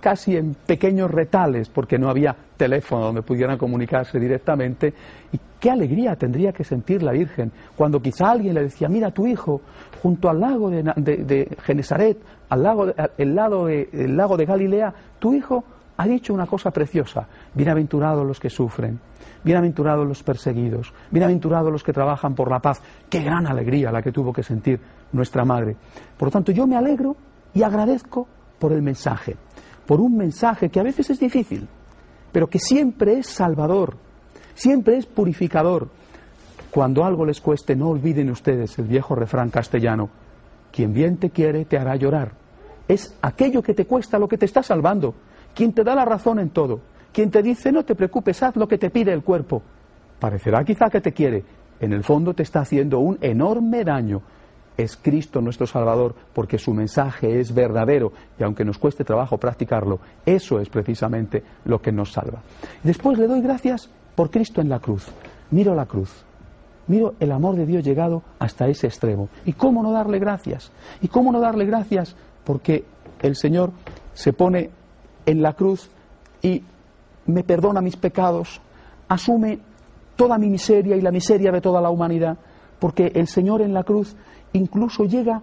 casi 0.00 0.36
en 0.36 0.54
pequeños 0.54 1.10
retales, 1.10 1.68
porque 1.70 1.98
no 1.98 2.10
había 2.10 2.36
teléfono 2.56 3.06
donde 3.06 3.22
pudieran 3.22 3.56
comunicarse 3.56 4.20
directamente. 4.20 4.92
Y 5.32 5.40
qué 5.58 5.70
alegría 5.70 6.16
tendría 6.16 6.52
que 6.52 6.64
sentir 6.64 7.02
la 7.02 7.12
Virgen 7.12 7.50
cuando 7.76 8.00
quizá 8.00 8.30
alguien 8.30 8.54
le 8.54 8.62
decía, 8.64 8.88
mira 8.88 9.10
tu 9.10 9.26
hijo, 9.26 9.62
junto 10.02 10.28
al 10.28 10.40
lago 10.40 10.70
de, 10.70 11.56
Genesaret, 11.62 12.18
al 12.50 12.62
lago, 12.62 12.86
el, 13.16 13.34
lado 13.34 13.66
de, 13.66 13.88
el 13.92 14.16
lago 14.16 14.36
de 14.36 14.44
Galilea, 14.44 14.92
tu 15.18 15.32
hijo 15.32 15.64
ha 15.96 16.06
dicho 16.06 16.32
una 16.32 16.46
cosa 16.46 16.70
preciosa, 16.70 17.26
bienaventurados 17.54 18.24
los 18.24 18.38
que 18.38 18.50
sufren, 18.50 19.00
bienaventurados 19.42 20.06
los 20.06 20.22
perseguidos, 20.22 20.92
bienaventurados 21.10 21.72
los 21.72 21.82
que 21.82 21.92
trabajan 21.92 22.34
por 22.34 22.50
la 22.50 22.60
paz. 22.60 22.80
Qué 23.08 23.20
gran 23.20 23.46
alegría 23.48 23.90
la 23.90 24.00
que 24.00 24.12
tuvo 24.12 24.32
que 24.32 24.44
sentir 24.44 24.78
nuestra 25.12 25.44
madre. 25.44 25.74
Por 26.16 26.28
lo 26.28 26.30
tanto, 26.30 26.52
yo 26.52 26.68
me 26.68 26.76
alegro 26.76 27.16
y 27.54 27.62
agradezco 27.62 28.26
por 28.58 28.72
el 28.72 28.82
mensaje, 28.82 29.36
por 29.86 30.00
un 30.00 30.16
mensaje 30.16 30.68
que 30.68 30.80
a 30.80 30.84
veces 30.84 31.10
es 31.10 31.20
difícil, 31.20 31.66
pero 32.32 32.48
que 32.48 32.58
siempre 32.58 33.18
es 33.18 33.26
salvador, 33.26 33.96
siempre 34.54 34.96
es 34.96 35.06
purificador. 35.06 35.88
Cuando 36.70 37.04
algo 37.04 37.24
les 37.24 37.40
cueste, 37.40 37.74
no 37.74 37.88
olviden 37.88 38.30
ustedes 38.30 38.78
el 38.78 38.86
viejo 38.86 39.14
refrán 39.14 39.50
castellano, 39.50 40.10
quien 40.70 40.92
bien 40.92 41.16
te 41.16 41.30
quiere 41.30 41.64
te 41.64 41.78
hará 41.78 41.96
llorar. 41.96 42.32
Es 42.86 43.16
aquello 43.22 43.62
que 43.62 43.74
te 43.74 43.86
cuesta 43.86 44.18
lo 44.18 44.28
que 44.28 44.38
te 44.38 44.44
está 44.44 44.62
salvando, 44.62 45.14
quien 45.54 45.72
te 45.72 45.84
da 45.84 45.94
la 45.94 46.04
razón 46.04 46.38
en 46.38 46.50
todo, 46.50 46.80
quien 47.12 47.30
te 47.30 47.42
dice 47.42 47.72
no 47.72 47.84
te 47.84 47.94
preocupes, 47.94 48.42
haz 48.42 48.56
lo 48.56 48.68
que 48.68 48.78
te 48.78 48.90
pide 48.90 49.12
el 49.12 49.22
cuerpo. 49.22 49.62
Parecerá 50.18 50.64
quizá 50.64 50.90
que 50.90 51.00
te 51.00 51.12
quiere, 51.12 51.44
en 51.80 51.92
el 51.92 52.04
fondo 52.04 52.34
te 52.34 52.42
está 52.42 52.60
haciendo 52.60 52.98
un 52.98 53.18
enorme 53.20 53.84
daño 53.84 54.22
es 54.78 54.96
Cristo 54.96 55.40
nuestro 55.40 55.66
Salvador, 55.66 56.14
porque 56.32 56.56
su 56.56 56.72
mensaje 56.72 57.40
es 57.40 57.52
verdadero 57.52 58.12
y 58.38 58.44
aunque 58.44 58.64
nos 58.64 58.78
cueste 58.78 59.04
trabajo 59.04 59.36
practicarlo, 59.36 59.98
eso 60.24 60.60
es 60.60 60.68
precisamente 60.68 61.42
lo 61.64 61.82
que 61.82 61.90
nos 61.90 62.12
salva. 62.12 62.40
Después 62.84 63.18
le 63.18 63.26
doy 63.26 63.42
gracias 63.42 63.90
por 64.14 64.30
Cristo 64.30 64.60
en 64.60 64.68
la 64.68 64.78
cruz. 64.78 65.08
Miro 65.50 65.74
la 65.74 65.86
cruz. 65.86 66.24
Miro 66.86 67.14
el 67.20 67.32
amor 67.32 67.56
de 67.56 67.66
Dios 67.66 67.84
llegado 67.84 68.22
hasta 68.38 68.68
ese 68.68 68.86
extremo. 68.86 69.28
¿Y 69.44 69.52
cómo 69.52 69.82
no 69.82 69.92
darle 69.92 70.20
gracias? 70.20 70.70
¿Y 71.02 71.08
cómo 71.08 71.32
no 71.32 71.40
darle 71.40 71.66
gracias? 71.66 72.16
Porque 72.44 72.84
el 73.20 73.34
Señor 73.34 73.72
se 74.14 74.32
pone 74.32 74.70
en 75.26 75.42
la 75.42 75.54
cruz 75.54 75.90
y 76.40 76.62
me 77.26 77.42
perdona 77.42 77.80
mis 77.80 77.96
pecados, 77.96 78.60
asume 79.08 79.58
toda 80.16 80.38
mi 80.38 80.48
miseria 80.48 80.96
y 80.96 81.00
la 81.00 81.10
miseria 81.10 81.50
de 81.50 81.60
toda 81.60 81.80
la 81.80 81.90
humanidad, 81.90 82.38
porque 82.78 83.12
el 83.14 83.26
Señor 83.26 83.60
en 83.60 83.74
la 83.74 83.82
cruz 83.82 84.16
incluso 84.52 85.04
llega 85.04 85.42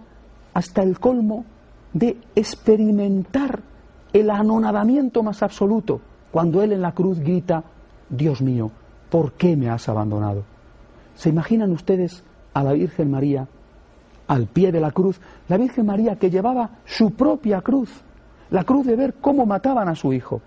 hasta 0.53 0.83
el 0.83 0.99
colmo 0.99 1.45
de 1.93 2.17
experimentar 2.35 3.61
el 4.13 4.29
anonadamiento 4.29 5.23
más 5.23 5.43
absoluto 5.43 6.01
cuando 6.31 6.61
Él 6.61 6.73
en 6.73 6.81
la 6.81 6.91
cruz 6.91 7.19
grita, 7.19 7.63
Dios 8.09 8.41
mío, 8.41 8.69
¿por 9.09 9.33
qué 9.33 9.55
me 9.55 9.69
has 9.69 9.87
abandonado? 9.87 10.43
¿Se 11.15 11.29
imaginan 11.29 11.71
ustedes 11.71 12.23
a 12.53 12.61
la 12.63 12.73
Virgen 12.73 13.09
María 13.09 13.47
al 14.27 14.47
pie 14.47 14.71
de 14.73 14.81
la 14.81 14.91
cruz? 14.91 15.21
La 15.47 15.57
Virgen 15.57 15.85
María 15.85 16.17
que 16.17 16.29
llevaba 16.29 16.71
su 16.83 17.11
propia 17.11 17.61
cruz, 17.61 17.89
la 18.49 18.65
cruz 18.65 18.85
de 18.85 18.97
ver 18.97 19.13
cómo 19.21 19.45
mataban 19.45 19.87
a 19.87 19.95
su 19.95 20.11
hijo. 20.11 20.41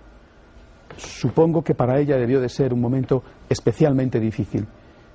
Supongo 0.96 1.62
que 1.62 1.74
para 1.74 1.98
ella 1.98 2.16
debió 2.16 2.40
de 2.40 2.50
ser 2.50 2.74
un 2.74 2.80
momento 2.82 3.22
especialmente 3.48 4.20
difícil. 4.20 4.66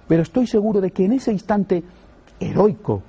Pero 0.08 0.24
estoy 0.24 0.48
seguro 0.48 0.82
de 0.82 0.92
que 0.92 1.06
en 1.06 1.14
ese 1.14 1.32
instante 1.32 1.84
heroico 2.40 3.04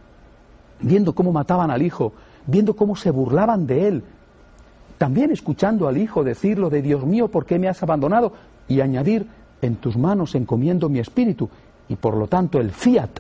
viendo 0.85 1.15
cómo 1.15 1.33
mataban 1.33 1.71
al 1.71 1.83
hijo, 1.83 2.13
viendo 2.47 2.77
cómo 2.77 2.95
se 2.95 3.11
burlaban 3.11 3.67
de 3.67 3.89
él, 3.89 4.05
también 4.99 5.31
escuchando 5.33 5.89
al 5.89 5.97
hijo 5.97 6.23
decirlo 6.23 6.71
de 6.71 6.83
Dios 6.83 7.05
mío, 7.05 7.29
¿por 7.29 7.47
qué 7.47 7.59
me 7.59 7.69
has 7.69 7.83
abandonado? 7.83 8.33
Y 8.69 8.81
añadir, 8.81 9.27
en 9.61 9.77
tus 9.77 9.97
manos 9.97 10.35
encomiendo 10.35 10.89
mi 10.89 10.99
espíritu, 10.99 11.49
y 11.89 11.97
por 11.97 12.17
lo 12.17 12.27
tanto 12.27 12.61
el 12.61 12.71
fiat 12.71 13.11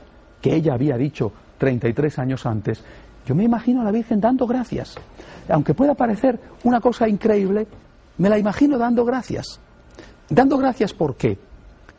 que 0.40 0.54
ella 0.54 0.74
había 0.74 0.96
dicho 0.96 1.32
33 1.58 2.18
años 2.18 2.46
antes, 2.46 2.82
Yo 3.26 3.34
me 3.34 3.44
imagino 3.44 3.80
a 3.80 3.84
la 3.84 3.90
Virgen 3.90 4.20
dando 4.20 4.46
gracias. 4.46 4.96
Aunque 5.48 5.72
pueda 5.72 5.94
parecer 5.94 6.38
una 6.62 6.78
cosa 6.78 7.08
increíble, 7.08 7.66
me 8.18 8.28
la 8.28 8.38
imagino 8.38 8.76
dando 8.76 9.02
gracias. 9.06 9.58
Dando 10.28 10.58
gracias 10.58 10.92
por 10.92 11.16
qué? 11.16 11.38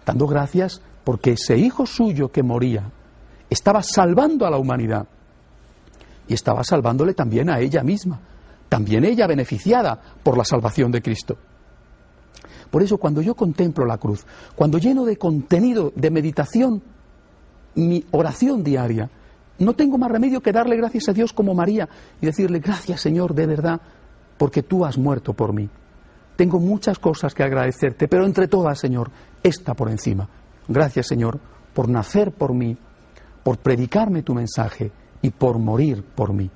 Dando 0.05 0.27
gracias 0.27 0.84
porque 1.03 1.31
ese 1.31 1.57
hijo 1.57 1.88
suyo 1.88 2.31
que 2.31 2.43
moría 2.43 2.84
estaba 3.50 3.81
salvando 3.81 4.45
a 4.45 4.51
la 4.51 4.57
humanidad 4.57 5.07
y 6.27 6.34
estaba 6.34 6.63
salvándole 6.63 7.13
también 7.13 7.50
a 7.50 7.60
ella 7.60 7.84
misma, 7.84 8.20
también 8.70 9.05
ella 9.05 9.27
beneficiada 9.27 10.00
por 10.24 10.38
la 10.38 10.44
salvación 10.44 10.91
de 10.91 11.01
Cristo. 11.01 11.38
Por 12.70 12.84
eso 12.84 12.98
cuando 12.98 13.22
yo 13.22 13.36
contemplo 13.36 13.86
la 13.86 13.98
cruz, 13.98 14.25
cuando 14.55 14.77
lleno 14.77 15.05
de 15.05 15.17
contenido, 15.17 15.94
de 15.96 16.12
meditación, 16.12 16.82
mi 17.75 18.03
oración 18.12 18.63
diaria, 18.63 19.10
no 19.60 19.74
tengo 19.74 19.98
más 19.98 20.12
remedio 20.12 20.41
que 20.41 20.51
darle 20.51 20.75
gracias 20.75 21.10
a 21.10 21.13
Dios 21.13 21.32
como 21.32 21.53
María 21.53 21.88
y 22.20 22.25
decirle, 22.25 22.60
gracias 22.60 23.01
Señor, 23.01 23.34
de 23.34 23.48
verdad, 23.48 23.79
porque 24.38 24.63
tú 24.63 24.84
has 24.84 24.98
muerto 24.98 25.34
por 25.34 25.53
mí. 25.53 25.70
Tengo 26.36 26.60
muchas 26.60 27.00
cosas 27.00 27.34
que 27.34 27.44
agradecerte, 27.44 28.10
pero 28.10 28.25
entre 28.25 28.48
todas, 28.50 28.77
Señor, 28.77 29.10
esta 29.41 29.74
por 29.74 29.89
encima. 29.89 30.27
Gracias, 30.67 31.08
Señor, 31.08 31.39
por 31.74 31.88
nacer 31.88 32.32
por 32.32 32.53
mí, 32.53 32.75
por 33.44 33.58
predicarme 33.60 34.24
tu 34.24 34.34
mensaje 34.34 34.91
y 35.25 35.32
por 35.32 35.58
morir 35.58 36.03
por 36.03 36.34
mí. 36.34 36.51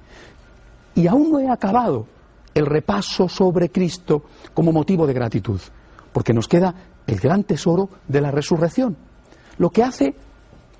Y 0.94 1.08
aún 1.08 1.32
no 1.32 1.40
he 1.40 1.50
acabado 1.50 2.06
el 2.54 2.68
repaso 2.68 3.28
sobre 3.28 3.70
Cristo 3.70 4.26
como 4.54 4.72
motivo 4.72 5.08
de 5.08 5.14
gratitud, 5.14 5.60
porque 6.14 6.34
nos 6.34 6.48
queda 6.48 6.76
el 7.08 7.20
gran 7.20 7.46
tesoro 7.46 7.90
de 8.08 8.22
la 8.22 8.30
resurrección, 8.30 8.96
lo 9.58 9.72
que 9.72 9.82
hace 9.82 10.14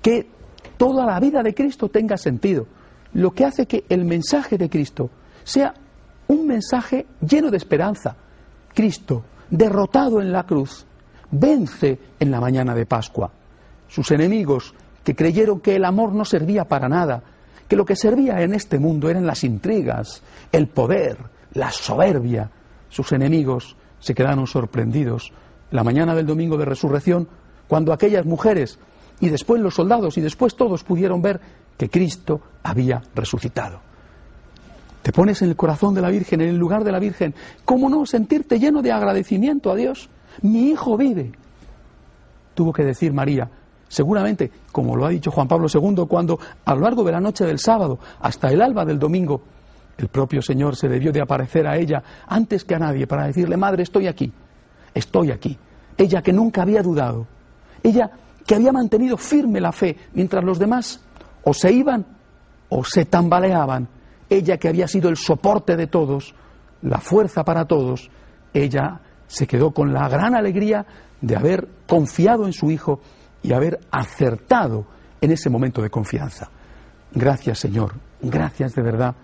que 0.00 0.28
toda 0.76 1.04
la 1.04 1.18
vida 1.18 1.42
de 1.42 1.52
Cristo 1.52 1.88
tenga 1.88 2.16
sentido, 2.16 2.68
lo 3.14 3.32
que 3.32 3.44
hace 3.44 3.66
que 3.66 3.84
el 3.88 4.04
mensaje 4.04 4.56
de 4.56 4.70
Cristo 4.70 5.10
sea 5.42 5.74
un 6.28 6.46
mensaje 6.46 7.06
lleno 7.28 7.50
de 7.50 7.56
esperanza. 7.56 8.14
Cristo, 8.72 9.24
derrotado 9.50 10.20
en 10.20 10.30
la 10.30 10.44
cruz, 10.44 10.86
vence 11.32 11.98
en 12.20 12.30
la 12.30 12.40
mañana 12.40 12.72
de 12.72 12.86
Pascua. 12.86 13.32
Sus 13.88 14.12
enemigos, 14.12 14.76
que 15.02 15.16
creyeron 15.16 15.58
que 15.58 15.74
el 15.74 15.84
amor 15.84 16.12
no 16.12 16.24
servía 16.24 16.66
para 16.66 16.88
nada, 16.88 17.24
que 17.70 17.76
lo 17.76 17.84
que 17.84 17.94
servía 17.94 18.42
en 18.42 18.52
este 18.52 18.80
mundo 18.80 19.08
eran 19.08 19.24
las 19.24 19.44
intrigas, 19.44 20.24
el 20.50 20.66
poder, 20.66 21.18
la 21.52 21.70
soberbia, 21.70 22.50
sus 22.88 23.12
enemigos 23.12 23.76
se 24.00 24.12
quedaron 24.12 24.48
sorprendidos 24.48 25.32
la 25.70 25.84
mañana 25.84 26.16
del 26.16 26.26
domingo 26.26 26.56
de 26.58 26.64
resurrección 26.64 27.28
cuando 27.68 27.92
aquellas 27.92 28.26
mujeres 28.26 28.80
y 29.20 29.28
después 29.28 29.62
los 29.62 29.76
soldados 29.76 30.18
y 30.18 30.20
después 30.20 30.56
todos 30.56 30.82
pudieron 30.82 31.22
ver 31.22 31.40
que 31.78 31.88
Cristo 31.88 32.40
había 32.64 33.02
resucitado. 33.14 33.80
Te 35.02 35.12
pones 35.12 35.40
en 35.42 35.50
el 35.50 35.56
corazón 35.56 35.94
de 35.94 36.00
la 36.00 36.10
Virgen, 36.10 36.40
en 36.40 36.48
el 36.48 36.56
lugar 36.56 36.82
de 36.82 36.90
la 36.90 36.98
Virgen. 36.98 37.36
¿Cómo 37.64 37.88
no 37.88 38.04
sentirte 38.04 38.58
lleno 38.58 38.82
de 38.82 38.90
agradecimiento 38.90 39.70
a 39.70 39.76
Dios? 39.76 40.10
Mi 40.42 40.70
hijo 40.70 40.96
vive. 40.96 41.30
Tuvo 42.54 42.72
que 42.72 42.82
decir 42.82 43.12
María, 43.12 43.48
seguramente, 43.90 44.50
como 44.70 44.96
lo 44.96 45.04
ha 45.04 45.10
dicho 45.10 45.32
Juan 45.32 45.48
Pablo 45.48 45.66
II, 45.72 46.06
cuando 46.08 46.38
a 46.64 46.74
lo 46.74 46.82
largo 46.82 47.02
de 47.02 47.10
la 47.12 47.20
noche 47.20 47.44
del 47.44 47.58
sábado 47.58 47.98
hasta 48.20 48.48
el 48.48 48.62
alba 48.62 48.84
del 48.84 49.00
domingo, 49.00 49.42
el 49.98 50.08
propio 50.08 50.40
Señor 50.40 50.76
se 50.76 50.88
debió 50.88 51.12
de 51.12 51.20
aparecer 51.20 51.66
a 51.66 51.76
ella 51.76 52.02
antes 52.28 52.64
que 52.64 52.76
a 52.76 52.78
nadie 52.78 53.08
para 53.08 53.26
decirle, 53.26 53.56
Madre, 53.56 53.82
estoy 53.82 54.06
aquí, 54.06 54.32
estoy 54.94 55.32
aquí. 55.32 55.58
Ella 55.96 56.22
que 56.22 56.32
nunca 56.32 56.62
había 56.62 56.82
dudado, 56.82 57.26
ella 57.82 58.10
que 58.46 58.54
había 58.54 58.72
mantenido 58.72 59.16
firme 59.16 59.60
la 59.60 59.72
fe 59.72 59.96
mientras 60.14 60.44
los 60.44 60.58
demás 60.58 61.00
o 61.42 61.52
se 61.52 61.72
iban 61.72 62.06
o 62.68 62.84
se 62.84 63.04
tambaleaban, 63.06 63.88
ella 64.28 64.56
que 64.56 64.68
había 64.68 64.86
sido 64.86 65.10
el 65.10 65.16
soporte 65.16 65.76
de 65.76 65.88
todos, 65.88 66.32
la 66.82 66.98
fuerza 66.98 67.44
para 67.44 67.64
todos, 67.64 68.08
ella 68.54 69.00
se 69.26 69.48
quedó 69.48 69.72
con 69.72 69.92
la 69.92 70.08
gran 70.08 70.36
alegría 70.36 70.86
de 71.20 71.36
haber 71.36 71.68
confiado 71.88 72.46
en 72.46 72.52
su 72.52 72.70
Hijo 72.70 73.00
y 73.42 73.52
haber 73.52 73.80
acertado 73.90 74.86
en 75.20 75.32
ese 75.32 75.50
momento 75.50 75.82
de 75.82 75.90
confianza. 75.90 76.50
Gracias 77.12 77.58
Señor, 77.58 77.94
gracias 78.20 78.74
de 78.74 78.82
verdad, 78.82 79.14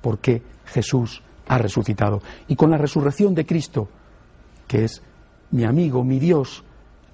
porque 0.00 0.42
Jesús 0.66 1.22
ha 1.48 1.58
resucitado. 1.58 2.22
Y 2.48 2.56
con 2.56 2.70
la 2.70 2.78
resurrección 2.78 3.34
de 3.34 3.46
Cristo, 3.46 3.88
que 4.66 4.84
es 4.84 5.02
mi 5.50 5.64
amigo, 5.64 6.04
mi 6.04 6.18
Dios, 6.18 6.64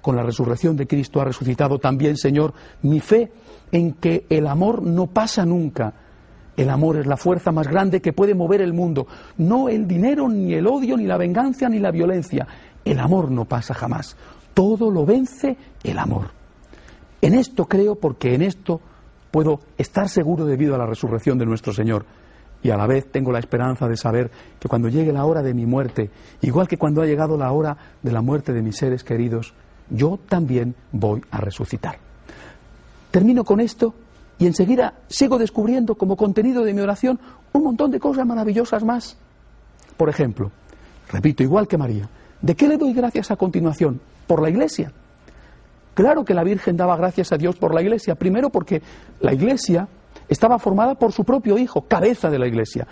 con 0.01 0.15
la 0.15 0.23
resurrección 0.23 0.77
de 0.77 0.87
Cristo 0.87 1.19
ha 1.19 1.25
resucitado 1.25 1.79
también, 1.79 2.15
Señor, 2.17 2.53
mi 2.83 2.99
fe 2.99 3.31
en 3.71 3.93
que 3.93 4.25
el 4.29 4.47
amor 4.47 4.83
no 4.83 5.07
pasa 5.07 5.45
nunca. 5.45 5.93
El 6.55 6.69
amor 6.69 6.97
es 6.97 7.07
la 7.07 7.17
fuerza 7.17 7.51
más 7.51 7.67
grande 7.67 8.01
que 8.01 8.13
puede 8.13 8.33
mover 8.33 8.61
el 8.61 8.73
mundo. 8.73 9.05
No 9.37 9.69
el 9.69 9.87
dinero, 9.87 10.29
ni 10.29 10.53
el 10.53 10.65
odio, 10.65 10.97
ni 10.97 11.05
la 11.05 11.17
venganza, 11.17 11.67
ni 11.67 11.79
la 11.79 11.91
violencia. 11.91 12.47
El 12.85 12.99
amor 12.99 13.29
no 13.29 13.45
pasa 13.45 13.73
jamás. 13.73 14.15
Todo 14.53 14.89
lo 14.89 15.05
vence 15.05 15.57
el 15.83 15.99
amor. 15.99 16.36
En 17.21 17.33
esto 17.33 17.65
creo 17.65 17.95
porque 17.95 18.35
en 18.35 18.41
esto 18.41 18.81
puedo 19.31 19.59
estar 19.77 20.09
seguro 20.09 20.45
debido 20.45 20.75
a 20.75 20.77
la 20.77 20.85
resurrección 20.85 21.37
de 21.37 21.45
nuestro 21.45 21.73
Señor. 21.73 22.05
Y 22.63 22.69
a 22.71 22.77
la 22.77 22.87
vez 22.87 23.11
tengo 23.11 23.31
la 23.31 23.39
esperanza 23.39 23.87
de 23.87 23.97
saber 23.97 24.31
que 24.59 24.67
cuando 24.67 24.89
llegue 24.89 25.13
la 25.13 25.25
hora 25.25 25.41
de 25.41 25.53
mi 25.53 25.65
muerte, 25.65 26.09
igual 26.41 26.67
que 26.67 26.77
cuando 26.77 27.01
ha 27.01 27.05
llegado 27.05 27.37
la 27.37 27.51
hora 27.51 27.77
de 28.01 28.11
la 28.11 28.21
muerte 28.21 28.51
de 28.51 28.61
mis 28.61 28.77
seres 28.77 29.03
queridos, 29.03 29.53
yo 29.89 30.19
también 30.27 30.75
voy 30.91 31.21
a 31.31 31.39
resucitar. 31.39 31.99
Termino 33.11 33.43
con 33.43 33.59
esto 33.59 33.93
y 34.39 34.47
enseguida 34.47 34.95
sigo 35.07 35.37
descubriendo 35.37 35.95
como 35.95 36.17
contenido 36.17 36.63
de 36.63 36.73
mi 36.73 36.81
oración 36.81 37.19
un 37.53 37.63
montón 37.63 37.91
de 37.91 37.99
cosas 37.99 38.25
maravillosas 38.25 38.83
más. 38.83 39.17
Por 39.95 40.09
ejemplo, 40.09 40.51
repito, 41.09 41.43
igual 41.43 41.67
que 41.67 41.77
María, 41.77 42.09
¿de 42.41 42.55
qué 42.55 42.67
le 42.67 42.77
doy 42.77 42.93
gracias 42.93 43.31
a 43.31 43.35
continuación? 43.35 43.99
Por 44.27 44.41
la 44.41 44.49
Iglesia. 44.49 44.91
Claro 45.97 46.23
que 46.23 46.35
la 46.35 46.43
Virgen 46.43 46.77
daba 46.77 46.95
gracias 46.95 47.31
a 47.31 47.37
Dios 47.37 47.55
por 47.55 47.73
la 47.73 47.81
Iglesia, 47.81 48.13
primero 48.13 48.51
porque 48.51 48.83
la 49.19 49.33
Iglesia 49.33 49.87
estaba 50.29 50.59
formada 50.59 50.93
por 50.93 51.11
su 51.11 51.23
propio 51.23 51.57
Hijo, 51.57 51.87
cabeza 51.87 52.29
de 52.29 52.37
la 52.37 52.45
Iglesia. 52.45 52.85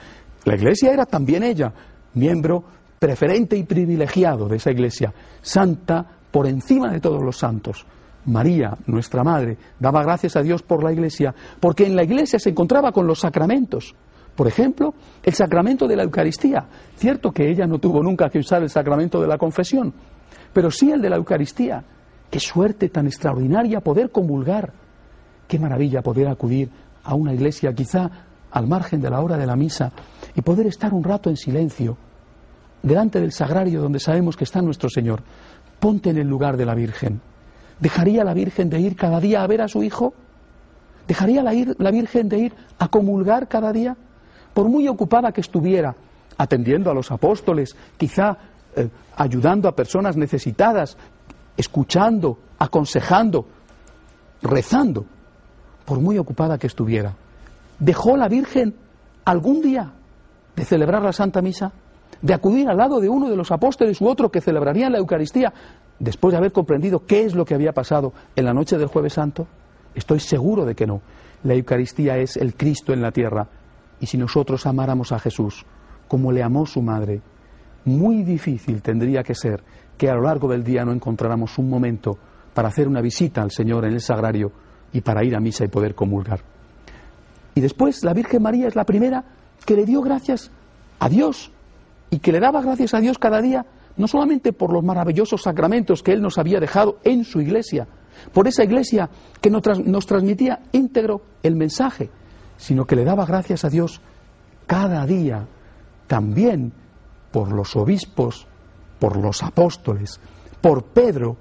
La 0.43 0.55
Iglesia 0.55 0.91
era 0.91 1.05
también 1.05 1.43
ella, 1.43 1.71
miembro 2.15 2.63
preferente 2.97 3.55
y 3.55 3.63
privilegiado 3.63 4.47
de 4.47 4.55
esa 4.55 4.71
Iglesia, 4.71 5.13
santa 5.39 6.03
por 6.31 6.47
encima 6.47 6.89
de 6.89 6.99
todos 6.99 7.21
los 7.21 7.37
santos. 7.37 7.85
María, 8.25 8.75
nuestra 8.87 9.23
Madre, 9.23 9.55
daba 9.79 10.01
gracias 10.01 10.35
a 10.35 10.41
Dios 10.41 10.63
por 10.63 10.83
la 10.83 10.91
Iglesia, 10.91 11.31
porque 11.59 11.85
en 11.85 11.95
la 11.95 12.03
Iglesia 12.03 12.39
se 12.39 12.49
encontraba 12.49 12.91
con 12.91 13.05
los 13.05 13.19
sacramentos. 13.19 13.93
Por 14.35 14.47
ejemplo, 14.47 14.95
el 15.21 15.33
sacramento 15.35 15.87
de 15.87 15.95
la 15.95 16.01
Eucaristía. 16.01 16.65
Cierto 16.95 17.31
que 17.31 17.51
ella 17.51 17.67
no 17.67 17.77
tuvo 17.77 18.01
nunca 18.01 18.31
que 18.31 18.39
usar 18.39 18.63
el 18.63 18.69
sacramento 18.71 19.21
de 19.21 19.27
la 19.27 19.37
confesión, 19.37 19.93
pero 20.51 20.71
sí 20.71 20.89
el 20.91 21.03
de 21.03 21.11
la 21.11 21.17
Eucaristía. 21.17 21.83
Qué 22.29 22.39
suerte 22.39 22.89
tan 22.89 23.07
extraordinaria 23.07 23.81
poder 23.81 24.11
comulgar. 24.11 24.73
Qué 25.47 25.59
maravilla 25.59 26.01
poder 26.01 26.27
acudir 26.27 26.69
a 27.03 27.13
una 27.15 27.33
iglesia 27.33 27.73
quizá 27.73 28.09
al 28.51 28.67
margen 28.67 29.01
de 29.01 29.09
la 29.09 29.21
hora 29.21 29.38
de 29.38 29.45
la 29.45 29.55
misa 29.55 29.91
y 30.33 30.41
poder 30.41 30.67
estar 30.67 30.93
un 30.93 31.03
rato 31.03 31.29
en 31.29 31.38
silencio 31.38 31.97
delante 32.85 33.19
del 33.19 33.31
sagrario 33.31 33.81
donde 33.81 33.99
sabemos 33.99 34.38
que 34.38 34.43
está 34.43 34.61
nuestro 34.61 34.89
Señor. 34.89 35.21
Ponte 35.79 36.11
en 36.11 36.17
el 36.17 36.27
lugar 36.27 36.55
de 36.55 36.65
la 36.65 36.75
Virgen. 36.75 37.19
¿Dejaría 37.79 38.23
la 38.23 38.33
Virgen 38.33 38.69
de 38.69 38.79
ir 38.79 38.95
cada 38.95 39.19
día 39.19 39.43
a 39.43 39.47
ver 39.47 39.61
a 39.61 39.67
su 39.67 39.83
hijo? 39.83 40.13
¿Dejaría 41.07 41.43
la, 41.43 41.91
Virgen 41.91 42.29
de 42.29 42.39
ir 42.39 42.53
a 42.79 42.88
comulgar 42.88 43.47
cada 43.47 43.71
día? 43.73 43.97
Por 44.53 44.69
muy 44.69 44.88
ocupada 44.88 45.31
que 45.31 45.41
estuviera, 45.41 45.95
atendiendo 46.38 46.89
a 46.89 46.93
los 46.93 47.11
apóstoles, 47.11 47.75
quizá 47.97 48.38
eh, 48.75 48.88
ayudando 49.17 49.67
a 49.67 49.75
personas 49.75 50.15
necesitadas, 50.15 50.97
escuchando, 51.57 52.37
aconsejando, 52.59 53.45
rezando, 54.41 55.05
por 55.85 55.99
muy 55.99 56.17
ocupada 56.17 56.57
que 56.57 56.67
estuviera, 56.67 57.13
¿dejó 57.79 58.17
la 58.17 58.27
Virgen 58.27 58.75
algún 59.23 59.61
día 59.61 59.93
de 60.55 60.65
celebrar 60.65 61.01
la 61.01 61.13
Santa 61.13 61.41
Misa? 61.41 61.71
¿De 62.21 62.33
acudir 62.33 62.69
al 62.69 62.77
lado 62.77 62.99
de 62.99 63.09
uno 63.09 63.29
de 63.29 63.35
los 63.35 63.51
apóstoles 63.51 63.99
u 64.01 64.07
otro 64.07 64.31
que 64.31 64.41
celebrarían 64.41 64.91
la 64.91 64.99
Eucaristía? 64.99 65.53
después 65.99 66.31
de 66.31 66.37
haber 66.37 66.51
comprendido 66.51 67.05
qué 67.05 67.25
es 67.25 67.35
lo 67.35 67.45
que 67.45 67.55
había 67.55 67.73
pasado 67.73 68.13
en 68.35 68.45
la 68.45 68.53
noche 68.53 68.77
del 68.77 68.87
jueves 68.87 69.13
santo? 69.13 69.47
Estoy 69.93 70.19
seguro 70.19 70.65
de 70.65 70.75
que 70.75 70.85
no. 70.85 71.01
La 71.43 71.53
Eucaristía 71.53 72.17
es 72.17 72.37
el 72.37 72.55
Cristo 72.55 72.93
en 72.93 73.01
la 73.01 73.11
tierra. 73.11 73.47
Y 73.99 74.07
si 74.07 74.17
nosotros 74.17 74.65
amáramos 74.65 75.11
a 75.11 75.19
Jesús 75.19 75.65
como 76.07 76.31
le 76.31 76.43
amó 76.43 76.65
su 76.65 76.81
madre, 76.81 77.21
muy 77.85 78.23
difícil 78.23 78.81
tendría 78.81 79.23
que 79.23 79.35
ser 79.35 79.63
que 79.97 80.10
a 80.10 80.15
lo 80.15 80.23
largo 80.23 80.47
del 80.47 80.63
día 80.63 80.86
no 80.86 80.91
encontráramos 80.91 81.58
un 81.58 81.69
momento 81.69 82.17
para 82.53 82.69
hacer 82.69 82.88
una 82.88 83.01
visita 83.01 83.41
al 83.41 83.51
Señor 83.51 83.86
en 83.86 83.93
el 83.93 84.01
sagrario 84.01 84.51
y 84.93 85.01
para 85.01 85.23
ir 85.23 85.36
a 85.36 85.39
misa 85.39 85.65
y 85.65 85.67
poder 85.67 85.95
comulgar. 85.95 86.39
Y 87.53 87.62
después 87.62 88.03
la 88.03 88.13
Virgen 88.13 88.41
María 88.41 88.67
es 88.67 88.75
la 88.75 88.86
primera 88.86 89.23
que 89.65 89.75
le 89.75 89.86
dio 89.86 90.01
gracias 90.01 90.51
a 90.99 91.10
Dios 91.10 91.51
y 92.10 92.19
que 92.19 92.31
le 92.31 92.39
daba 92.39 92.62
gracias 92.62 92.93
a 92.93 92.99
Dios 92.99 93.17
cada 93.17 93.41
día 93.41 93.65
no 93.97 94.08
solamente 94.08 94.53
por 94.53 94.73
los 94.73 94.84
maravillosos 94.84 95.41
sacramentos 95.41 96.03
que 96.03 96.12
Él 96.12 96.21
nos 96.21 96.38
había 96.38 96.60
dejado 96.60 96.99
en 97.03 97.23
su 97.23 97.41
iglesia, 97.41 97.88
por 98.34 98.47
esa 98.47 98.63
iglesia 98.63 99.10
que 99.41 99.49
nos, 99.49 99.62
transmitía 100.05 100.60
íntegro 100.71 101.21
el 101.43 101.55
mensaje, 101.55 102.10
sino 102.58 102.86
que 102.86 102.95
le 102.95 103.05
daba 103.05 103.25
gracias 103.25 103.65
a 103.65 103.69
Dios 103.69 104.01
cada 104.67 105.05
día, 105.05 105.47
también 106.08 106.73
por 107.31 107.51
los 107.51 107.75
obispos, 107.75 108.47
por 108.99 109.17
los 109.17 109.43
apóstoles, 109.43 110.19
por 110.62 110.86
Pedro, 110.86 111.38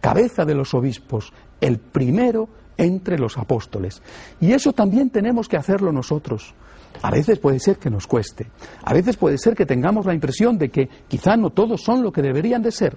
cabeza 0.00 0.44
de 0.44 0.54
los 0.54 0.74
obispos, 0.74 1.32
el 1.60 1.78
primero 1.78 2.48
entre 2.76 3.18
los 3.18 3.38
apóstoles. 3.38 4.02
Y 4.40 4.52
eso 4.52 4.72
también 4.72 5.10
tenemos 5.10 5.48
que 5.48 5.56
hacerlo 5.56 5.92
nosotros. 5.92 6.54
A 7.02 7.10
veces 7.10 7.38
puede 7.38 7.58
ser 7.58 7.78
que 7.78 7.90
nos 7.90 8.06
cueste, 8.06 8.46
a 8.82 8.94
veces 8.94 9.16
puede 9.16 9.38
ser 9.38 9.54
que 9.54 9.66
tengamos 9.66 10.06
la 10.06 10.14
impresión 10.14 10.56
de 10.56 10.70
que 10.70 10.88
quizá 11.08 11.36
no 11.36 11.50
todos 11.50 11.82
son 11.82 12.02
lo 12.02 12.10
que 12.10 12.22
deberían 12.22 12.62
de 12.62 12.72
ser. 12.72 12.96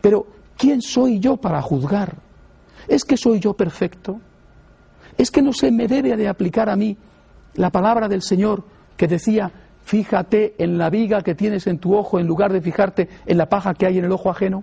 Pero, 0.00 0.26
¿quién 0.56 0.80
soy 0.80 1.18
yo 1.18 1.36
para 1.36 1.60
juzgar? 1.60 2.16
¿Es 2.86 3.04
que 3.04 3.16
soy 3.16 3.38
yo 3.40 3.54
perfecto? 3.54 4.20
¿Es 5.18 5.30
que 5.30 5.42
no 5.42 5.52
se 5.52 5.70
me 5.70 5.88
debe 5.88 6.16
de 6.16 6.28
aplicar 6.28 6.70
a 6.70 6.76
mí 6.76 6.96
la 7.54 7.70
palabra 7.70 8.08
del 8.08 8.22
Señor 8.22 8.64
que 8.96 9.08
decía, 9.08 9.67
fíjate 9.88 10.54
en 10.58 10.76
la 10.76 10.90
viga 10.90 11.22
que 11.22 11.34
tienes 11.34 11.66
en 11.66 11.78
tu 11.78 11.96
ojo 11.96 12.20
en 12.20 12.26
lugar 12.26 12.52
de 12.52 12.60
fijarte 12.60 13.08
en 13.24 13.38
la 13.38 13.48
paja 13.48 13.72
que 13.72 13.86
hay 13.86 13.98
en 13.98 14.04
el 14.04 14.12
ojo 14.12 14.30
ajeno? 14.30 14.62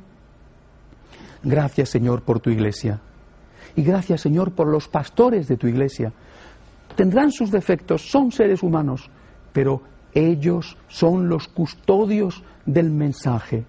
Gracias 1.43 1.89
Señor 1.89 2.21
por 2.21 2.39
tu 2.39 2.51
iglesia. 2.51 3.01
Y 3.75 3.81
gracias 3.81 4.21
Señor 4.21 4.51
por 4.51 4.67
los 4.67 4.87
pastores 4.87 5.47
de 5.47 5.57
tu 5.57 5.65
iglesia. 5.65 6.13
Tendrán 6.95 7.31
sus 7.31 7.49
defectos, 7.49 8.03
son 8.07 8.31
seres 8.31 8.61
humanos, 8.61 9.09
pero 9.51 9.81
ellos 10.13 10.77
son 10.87 11.27
los 11.27 11.47
custodios 11.47 12.43
del 12.67 12.91
mensaje. 12.91 13.65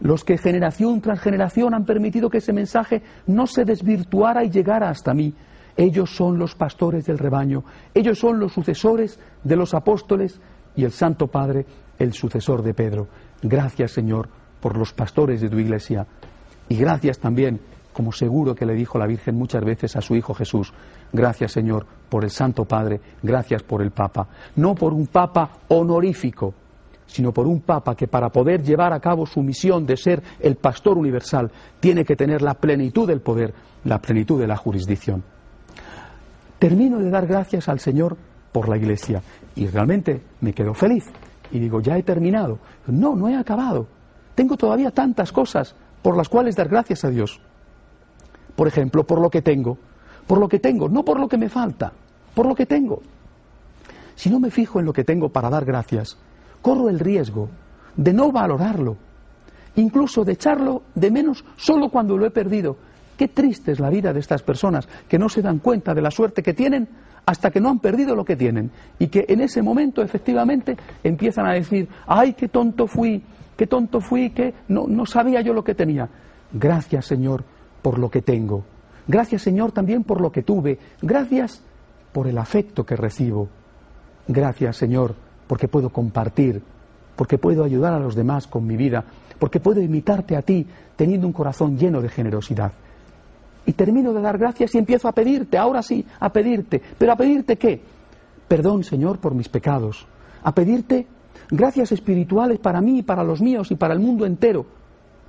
Los 0.00 0.22
que 0.22 0.38
generación 0.38 1.00
tras 1.00 1.20
generación 1.20 1.74
han 1.74 1.84
permitido 1.84 2.30
que 2.30 2.38
ese 2.38 2.52
mensaje 2.52 3.02
no 3.26 3.48
se 3.48 3.64
desvirtuara 3.64 4.44
y 4.44 4.50
llegara 4.50 4.90
hasta 4.90 5.12
mí. 5.12 5.34
Ellos 5.76 6.14
son 6.14 6.38
los 6.38 6.54
pastores 6.54 7.04
del 7.04 7.18
rebaño, 7.18 7.64
ellos 7.94 8.20
son 8.20 8.38
los 8.38 8.52
sucesores 8.52 9.18
de 9.42 9.56
los 9.56 9.74
apóstoles 9.74 10.40
y 10.76 10.84
el 10.84 10.92
Santo 10.92 11.26
Padre, 11.26 11.66
el 11.98 12.12
sucesor 12.12 12.62
de 12.62 12.74
Pedro. 12.74 13.08
Gracias, 13.42 13.92
Señor, 13.92 14.28
por 14.60 14.76
los 14.76 14.92
pastores 14.92 15.40
de 15.40 15.48
tu 15.48 15.58
iglesia. 15.58 16.06
Y 16.68 16.76
gracias 16.76 17.18
también, 17.18 17.60
como 17.92 18.12
seguro 18.12 18.54
que 18.54 18.66
le 18.66 18.74
dijo 18.74 18.98
la 18.98 19.06
Virgen 19.06 19.36
muchas 19.36 19.64
veces 19.64 19.96
a 19.96 20.00
su 20.00 20.14
Hijo 20.16 20.34
Jesús, 20.34 20.72
gracias, 21.12 21.52
Señor, 21.52 21.86
por 22.08 22.24
el 22.24 22.30
Santo 22.30 22.64
Padre, 22.64 23.00
gracias 23.22 23.62
por 23.62 23.82
el 23.82 23.90
Papa. 23.90 24.28
No 24.56 24.74
por 24.74 24.92
un 24.92 25.06
Papa 25.06 25.50
honorífico, 25.68 26.54
sino 27.06 27.32
por 27.32 27.46
un 27.46 27.60
Papa 27.60 27.94
que 27.94 28.08
para 28.08 28.30
poder 28.30 28.62
llevar 28.62 28.92
a 28.92 29.00
cabo 29.00 29.26
su 29.26 29.42
misión 29.42 29.86
de 29.86 29.96
ser 29.96 30.22
el 30.40 30.56
pastor 30.56 30.96
universal 30.96 31.50
tiene 31.78 32.04
que 32.04 32.16
tener 32.16 32.42
la 32.42 32.54
plenitud 32.54 33.06
del 33.06 33.20
poder, 33.20 33.52
la 33.84 34.00
plenitud 34.00 34.40
de 34.40 34.46
la 34.46 34.56
jurisdicción 34.56 35.22
termino 36.64 36.98
de 36.98 37.10
dar 37.10 37.26
gracias 37.26 37.68
al 37.68 37.78
Señor 37.78 38.16
por 38.54 38.68
la 38.68 38.76
iglesia 38.76 39.20
y 39.56 39.66
realmente 39.66 40.22
me 40.40 40.52
quedo 40.52 40.74
feliz 40.74 41.04
y 41.50 41.58
digo, 41.58 41.80
ya 41.80 41.98
he 41.98 42.04
terminado. 42.04 42.60
No, 42.86 43.16
no 43.16 43.28
he 43.28 43.36
acabado. 43.36 43.88
Tengo 44.36 44.56
todavía 44.56 44.92
tantas 44.92 45.32
cosas 45.32 45.74
por 46.02 46.16
las 46.16 46.28
cuales 46.28 46.54
dar 46.54 46.68
gracias 46.68 47.04
a 47.04 47.10
Dios. 47.10 47.40
Por 48.54 48.68
ejemplo, 48.68 49.04
por 49.04 49.20
lo 49.20 49.28
que 49.28 49.42
tengo. 49.42 49.76
Por 50.28 50.38
lo 50.38 50.48
que 50.48 50.60
tengo, 50.60 50.88
no 50.88 51.04
por 51.04 51.18
lo 51.18 51.28
que 51.28 51.36
me 51.36 51.48
falta, 51.48 51.92
por 52.32 52.46
lo 52.46 52.54
que 52.54 52.64
tengo. 52.64 53.02
Si 54.14 54.30
no 54.30 54.38
me 54.38 54.52
fijo 54.52 54.78
en 54.78 54.86
lo 54.86 54.92
que 54.92 55.02
tengo 55.02 55.30
para 55.30 55.50
dar 55.50 55.64
gracias, 55.64 56.16
corro 56.62 56.88
el 56.88 57.00
riesgo 57.00 57.48
de 57.96 58.12
no 58.12 58.30
valorarlo, 58.30 58.96
incluso 59.74 60.24
de 60.24 60.32
echarlo 60.32 60.82
de 60.94 61.10
menos 61.10 61.44
solo 61.56 61.88
cuando 61.88 62.16
lo 62.16 62.24
he 62.24 62.30
perdido 62.30 62.76
Qué 63.16 63.28
triste 63.28 63.72
es 63.72 63.80
la 63.80 63.90
vida 63.90 64.12
de 64.12 64.20
estas 64.20 64.42
personas 64.42 64.88
que 65.08 65.18
no 65.18 65.28
se 65.28 65.42
dan 65.42 65.58
cuenta 65.58 65.94
de 65.94 66.02
la 66.02 66.10
suerte 66.10 66.42
que 66.42 66.54
tienen 66.54 66.88
hasta 67.26 67.50
que 67.50 67.60
no 67.60 67.70
han 67.70 67.78
perdido 67.78 68.14
lo 68.14 68.24
que 68.24 68.36
tienen 68.36 68.70
y 68.98 69.06
que 69.06 69.24
en 69.28 69.40
ese 69.40 69.62
momento 69.62 70.02
efectivamente 70.02 70.76
empiezan 71.02 71.46
a 71.46 71.52
decir, 71.52 71.88
ay, 72.06 72.34
qué 72.34 72.48
tonto 72.48 72.86
fui, 72.86 73.22
qué 73.56 73.66
tonto 73.66 74.00
fui, 74.00 74.30
que 74.30 74.52
no, 74.68 74.86
no 74.86 75.06
sabía 75.06 75.40
yo 75.40 75.52
lo 75.52 75.64
que 75.64 75.74
tenía. 75.74 76.08
Gracias 76.52 77.06
Señor 77.06 77.44
por 77.82 77.98
lo 77.98 78.10
que 78.10 78.22
tengo. 78.22 78.64
Gracias 79.06 79.42
Señor 79.42 79.72
también 79.72 80.04
por 80.04 80.20
lo 80.20 80.32
que 80.32 80.42
tuve. 80.42 80.78
Gracias 81.00 81.62
por 82.12 82.26
el 82.26 82.38
afecto 82.38 82.84
que 82.84 82.96
recibo. 82.96 83.48
Gracias 84.28 84.76
Señor 84.76 85.14
porque 85.46 85.68
puedo 85.68 85.90
compartir, 85.90 86.62
porque 87.16 87.38
puedo 87.38 87.64
ayudar 87.64 87.94
a 87.94 87.98
los 87.98 88.14
demás 88.14 88.46
con 88.46 88.66
mi 88.66 88.76
vida, 88.76 89.04
porque 89.38 89.60
puedo 89.60 89.80
imitarte 89.80 90.36
a 90.36 90.42
ti 90.42 90.66
teniendo 90.96 91.26
un 91.26 91.32
corazón 91.32 91.78
lleno 91.78 92.00
de 92.00 92.08
generosidad. 92.08 92.72
Y 93.66 93.72
termino 93.72 94.12
de 94.12 94.20
dar 94.20 94.38
gracias 94.38 94.74
y 94.74 94.78
empiezo 94.78 95.08
a 95.08 95.12
pedirte, 95.12 95.56
ahora 95.56 95.82
sí, 95.82 96.04
a 96.20 96.30
pedirte. 96.30 96.82
¿Pero 96.98 97.12
a 97.12 97.16
pedirte 97.16 97.56
qué? 97.56 97.80
Perdón, 98.46 98.84
Señor, 98.84 99.18
por 99.18 99.34
mis 99.34 99.48
pecados. 99.48 100.06
A 100.42 100.52
pedirte 100.52 101.06
gracias 101.50 101.92
espirituales 101.92 102.58
para 102.58 102.80
mí, 102.80 103.02
para 103.02 103.24
los 103.24 103.40
míos 103.40 103.70
y 103.70 103.76
para 103.76 103.94
el 103.94 104.00
mundo 104.00 104.26
entero, 104.26 104.66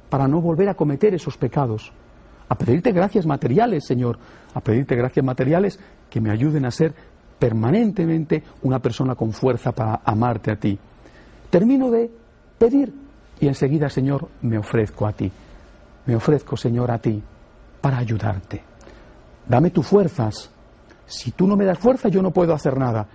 para 0.10 0.28
no 0.28 0.42
volver 0.42 0.68
a 0.70 0.74
cometer 0.74 1.14
esos 1.14 1.38
pecados. 1.38 1.94
A 2.50 2.56
pedirte 2.56 2.92
gracias 2.92 3.26
materiales, 3.26 3.86
Señor. 3.86 4.20
A 4.54 4.60
pedirte 4.60 4.96
gracias 4.96 5.26
materiales 5.26 5.80
que 6.10 6.20
me 6.20 6.32
ayuden 6.32 6.66
a 6.66 6.72
ser 6.72 6.94
permanentemente 7.40 8.44
una 8.64 8.80
persona 8.80 9.16
con 9.16 9.32
fuerza 9.32 9.72
para 9.72 10.02
amarte 10.04 10.52
a 10.52 10.58
ti. 10.58 10.78
Termino 11.50 11.90
de 11.90 12.12
pedir 12.58 12.94
y 13.40 13.48
enseguida, 13.48 13.90
Señor, 13.90 14.28
me 14.42 14.58
ofrezco 14.58 15.08
a 15.08 15.14
ti. 15.14 15.32
Me 16.06 16.16
ofrezco, 16.16 16.56
Señor, 16.56 16.92
a 16.92 17.00
ti 17.00 17.24
para 17.86 18.00
ayudarte. 18.00 18.64
Dame 19.48 19.70
tus 19.70 19.86
fuerzas. 19.86 20.50
Si 21.06 21.30
tú 21.34 21.46
no 21.46 21.56
me 21.56 21.66
das 21.66 21.78
fuerza, 21.78 22.10
yo 22.10 22.20
no 22.24 22.32
puedo 22.32 22.52
hacer 22.52 22.76
nada. 22.80 23.06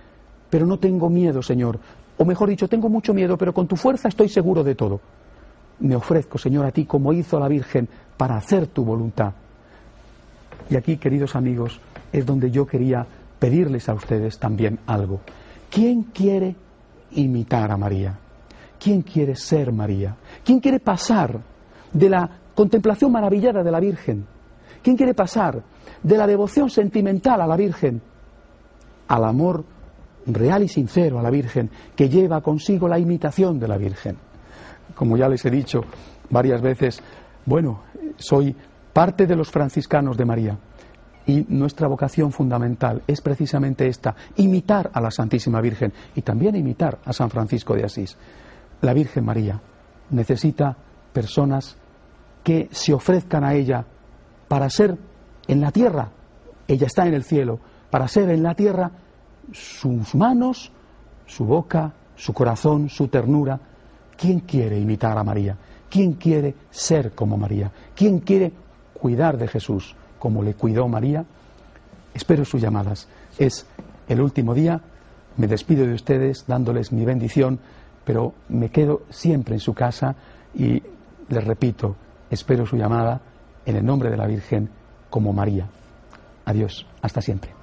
Pero 0.49 0.65
no 0.65 0.79
tengo 0.79 1.11
miedo, 1.11 1.43
Señor. 1.43 1.81
O 2.19 2.25
mejor 2.25 2.51
dicho, 2.51 2.69
tengo 2.69 2.89
mucho 2.89 3.13
miedo, 3.13 3.37
pero 3.37 3.53
con 3.53 3.67
tu 3.67 3.75
fuerza 3.75 4.07
estoy 4.07 4.29
seguro 4.29 4.63
de 4.63 4.77
todo. 4.77 5.01
Me 5.81 5.97
ofrezco, 5.97 6.39
Señor, 6.39 6.67
a 6.67 6.71
ti 6.71 6.85
como 6.85 7.13
hizo 7.13 7.41
la 7.41 7.49
Virgen 7.49 7.89
para 8.17 8.37
hacer 8.37 8.69
tu 8.69 8.85
voluntad. 8.85 9.33
Y 10.71 10.77
aquí, 10.77 10.99
queridos 10.99 11.35
amigos, 11.35 11.81
es 12.13 12.25
donde 12.25 12.53
yo 12.53 12.65
quería 12.65 13.05
pedirles 13.41 13.89
a 13.89 13.95
ustedes 13.95 14.39
también 14.39 14.79
algo. 14.87 15.19
¿Quién 15.69 16.05
quiere 16.15 16.55
imitar 17.11 17.73
a 17.73 17.77
María? 17.77 18.17
¿Quién 18.79 19.03
quiere 19.03 19.35
ser 19.35 19.73
María? 19.73 20.15
¿Quién 20.45 20.61
quiere 20.61 20.79
pasar 20.79 21.41
de 21.93 22.09
la 22.09 22.31
contemplación 22.55 23.11
maravillada 23.11 23.65
de 23.65 23.71
la 23.73 23.81
Virgen 23.81 24.39
¿Quién 24.83 24.97
quiere 24.97 25.15
pasar 25.15 25.63
de 26.03 26.17
la 26.17 26.27
devoción 26.27 26.71
sentimental 26.71 27.41
a 27.41 27.47
la 27.47 27.57
Virgen 27.57 28.01
al 29.09 29.25
amor 29.25 29.65
real 30.27 30.63
y 30.63 30.69
sincero 30.69 31.19
a 31.19 31.23
la 31.23 31.31
Virgen 31.31 31.71
que 31.95 32.09
lleva 32.09 32.41
consigo 32.41 32.89
la 32.89 32.99
imitación 32.99 33.59
de 33.59 33.69
la 33.69 33.77
Virgen? 33.77 34.17
Como 34.95 35.17
ya 35.17 35.29
les 35.29 35.45
he 35.45 35.51
dicho 35.51 35.83
varias 36.31 36.63
veces, 36.63 37.03
bueno, 37.45 37.83
soy 38.17 38.55
parte 38.93 39.27
de 39.27 39.37
los 39.37 39.51
franciscanos 39.51 40.17
de 40.17 40.25
María 40.25 40.59
y 41.27 41.45
nuestra 41.49 41.87
vocación 41.87 42.33
fundamental 42.33 43.03
es 43.07 43.21
precisamente 43.21 43.87
esta, 43.87 44.17
imitar 44.37 44.91
a 44.93 45.01
la 45.01 45.11
Santísima 45.11 45.61
Virgen 45.61 45.93
y 46.15 46.23
también 46.23 46.57
imitar 46.57 46.99
a 47.05 47.13
San 47.13 47.31
Francisco 47.31 47.75
de 47.75 47.85
Asís. 47.85 48.17
La 48.81 48.95
Virgen 48.95 49.25
María 49.25 49.61
necesita 50.11 50.77
personas 51.13 51.77
que 52.43 52.69
se 52.73 52.93
ofrezcan 52.93 53.45
a 53.45 53.55
ella 53.55 53.85
para 54.51 54.69
ser 54.69 54.99
en 55.47 55.61
la 55.61 55.71
tierra, 55.71 56.09
ella 56.67 56.89
está 56.89 57.07
en 57.07 57.15
el 57.15 57.23
cielo, 57.23 57.61
para 57.89 58.09
ser 58.09 58.31
en 58.31 58.43
la 58.43 58.57
tierra 58.57 58.91
sus 59.53 60.13
manos, 60.17 60.73
su 61.25 61.45
boca, 61.45 61.93
su 62.17 62.33
corazón, 62.33 62.89
su 62.89 63.07
ternura. 63.07 63.61
¿Quién 64.17 64.41
quiere 64.41 64.77
imitar 64.77 65.17
a 65.17 65.23
María? 65.23 65.57
¿Quién 65.89 66.15
quiere 66.15 66.57
ser 66.69 67.13
como 67.13 67.37
María? 67.37 67.71
¿Quién 67.95 68.19
quiere 68.19 68.53
cuidar 68.93 69.39
de 69.39 69.47
Jesús 69.47 69.95
como 70.19 70.43
le 70.43 70.55
cuidó 70.55 70.89
María? 70.89 71.25
Espero 72.13 72.45
sus 72.45 72.61
llamadas. 72.61 73.07
Es 73.39 73.65
el 74.09 74.21
último 74.21 74.53
día. 74.53 74.81
Me 75.37 75.47
despido 75.47 75.87
de 75.87 75.95
ustedes 75.95 76.45
dándoles 76.49 76.91
mi 76.91 77.05
bendición, 77.05 77.61
pero 78.05 78.35
me 78.49 78.71
quedo 78.71 79.03
siempre 79.11 79.55
en 79.55 79.61
su 79.61 79.75
casa 79.75 80.17
y 80.53 80.83
les 81.29 81.45
repito, 81.45 81.95
espero 82.29 82.67
su 82.67 82.77
llamada 82.77 83.30
en 83.67 83.77
el 83.77 83.85
nombre 83.85 84.11
de 84.11 84.17
la 84.17 84.27
Virgen 84.27 84.71
como 85.11 85.33
María. 85.33 85.69
Adiós, 86.45 86.87
hasta 87.03 87.21
siempre. 87.21 87.60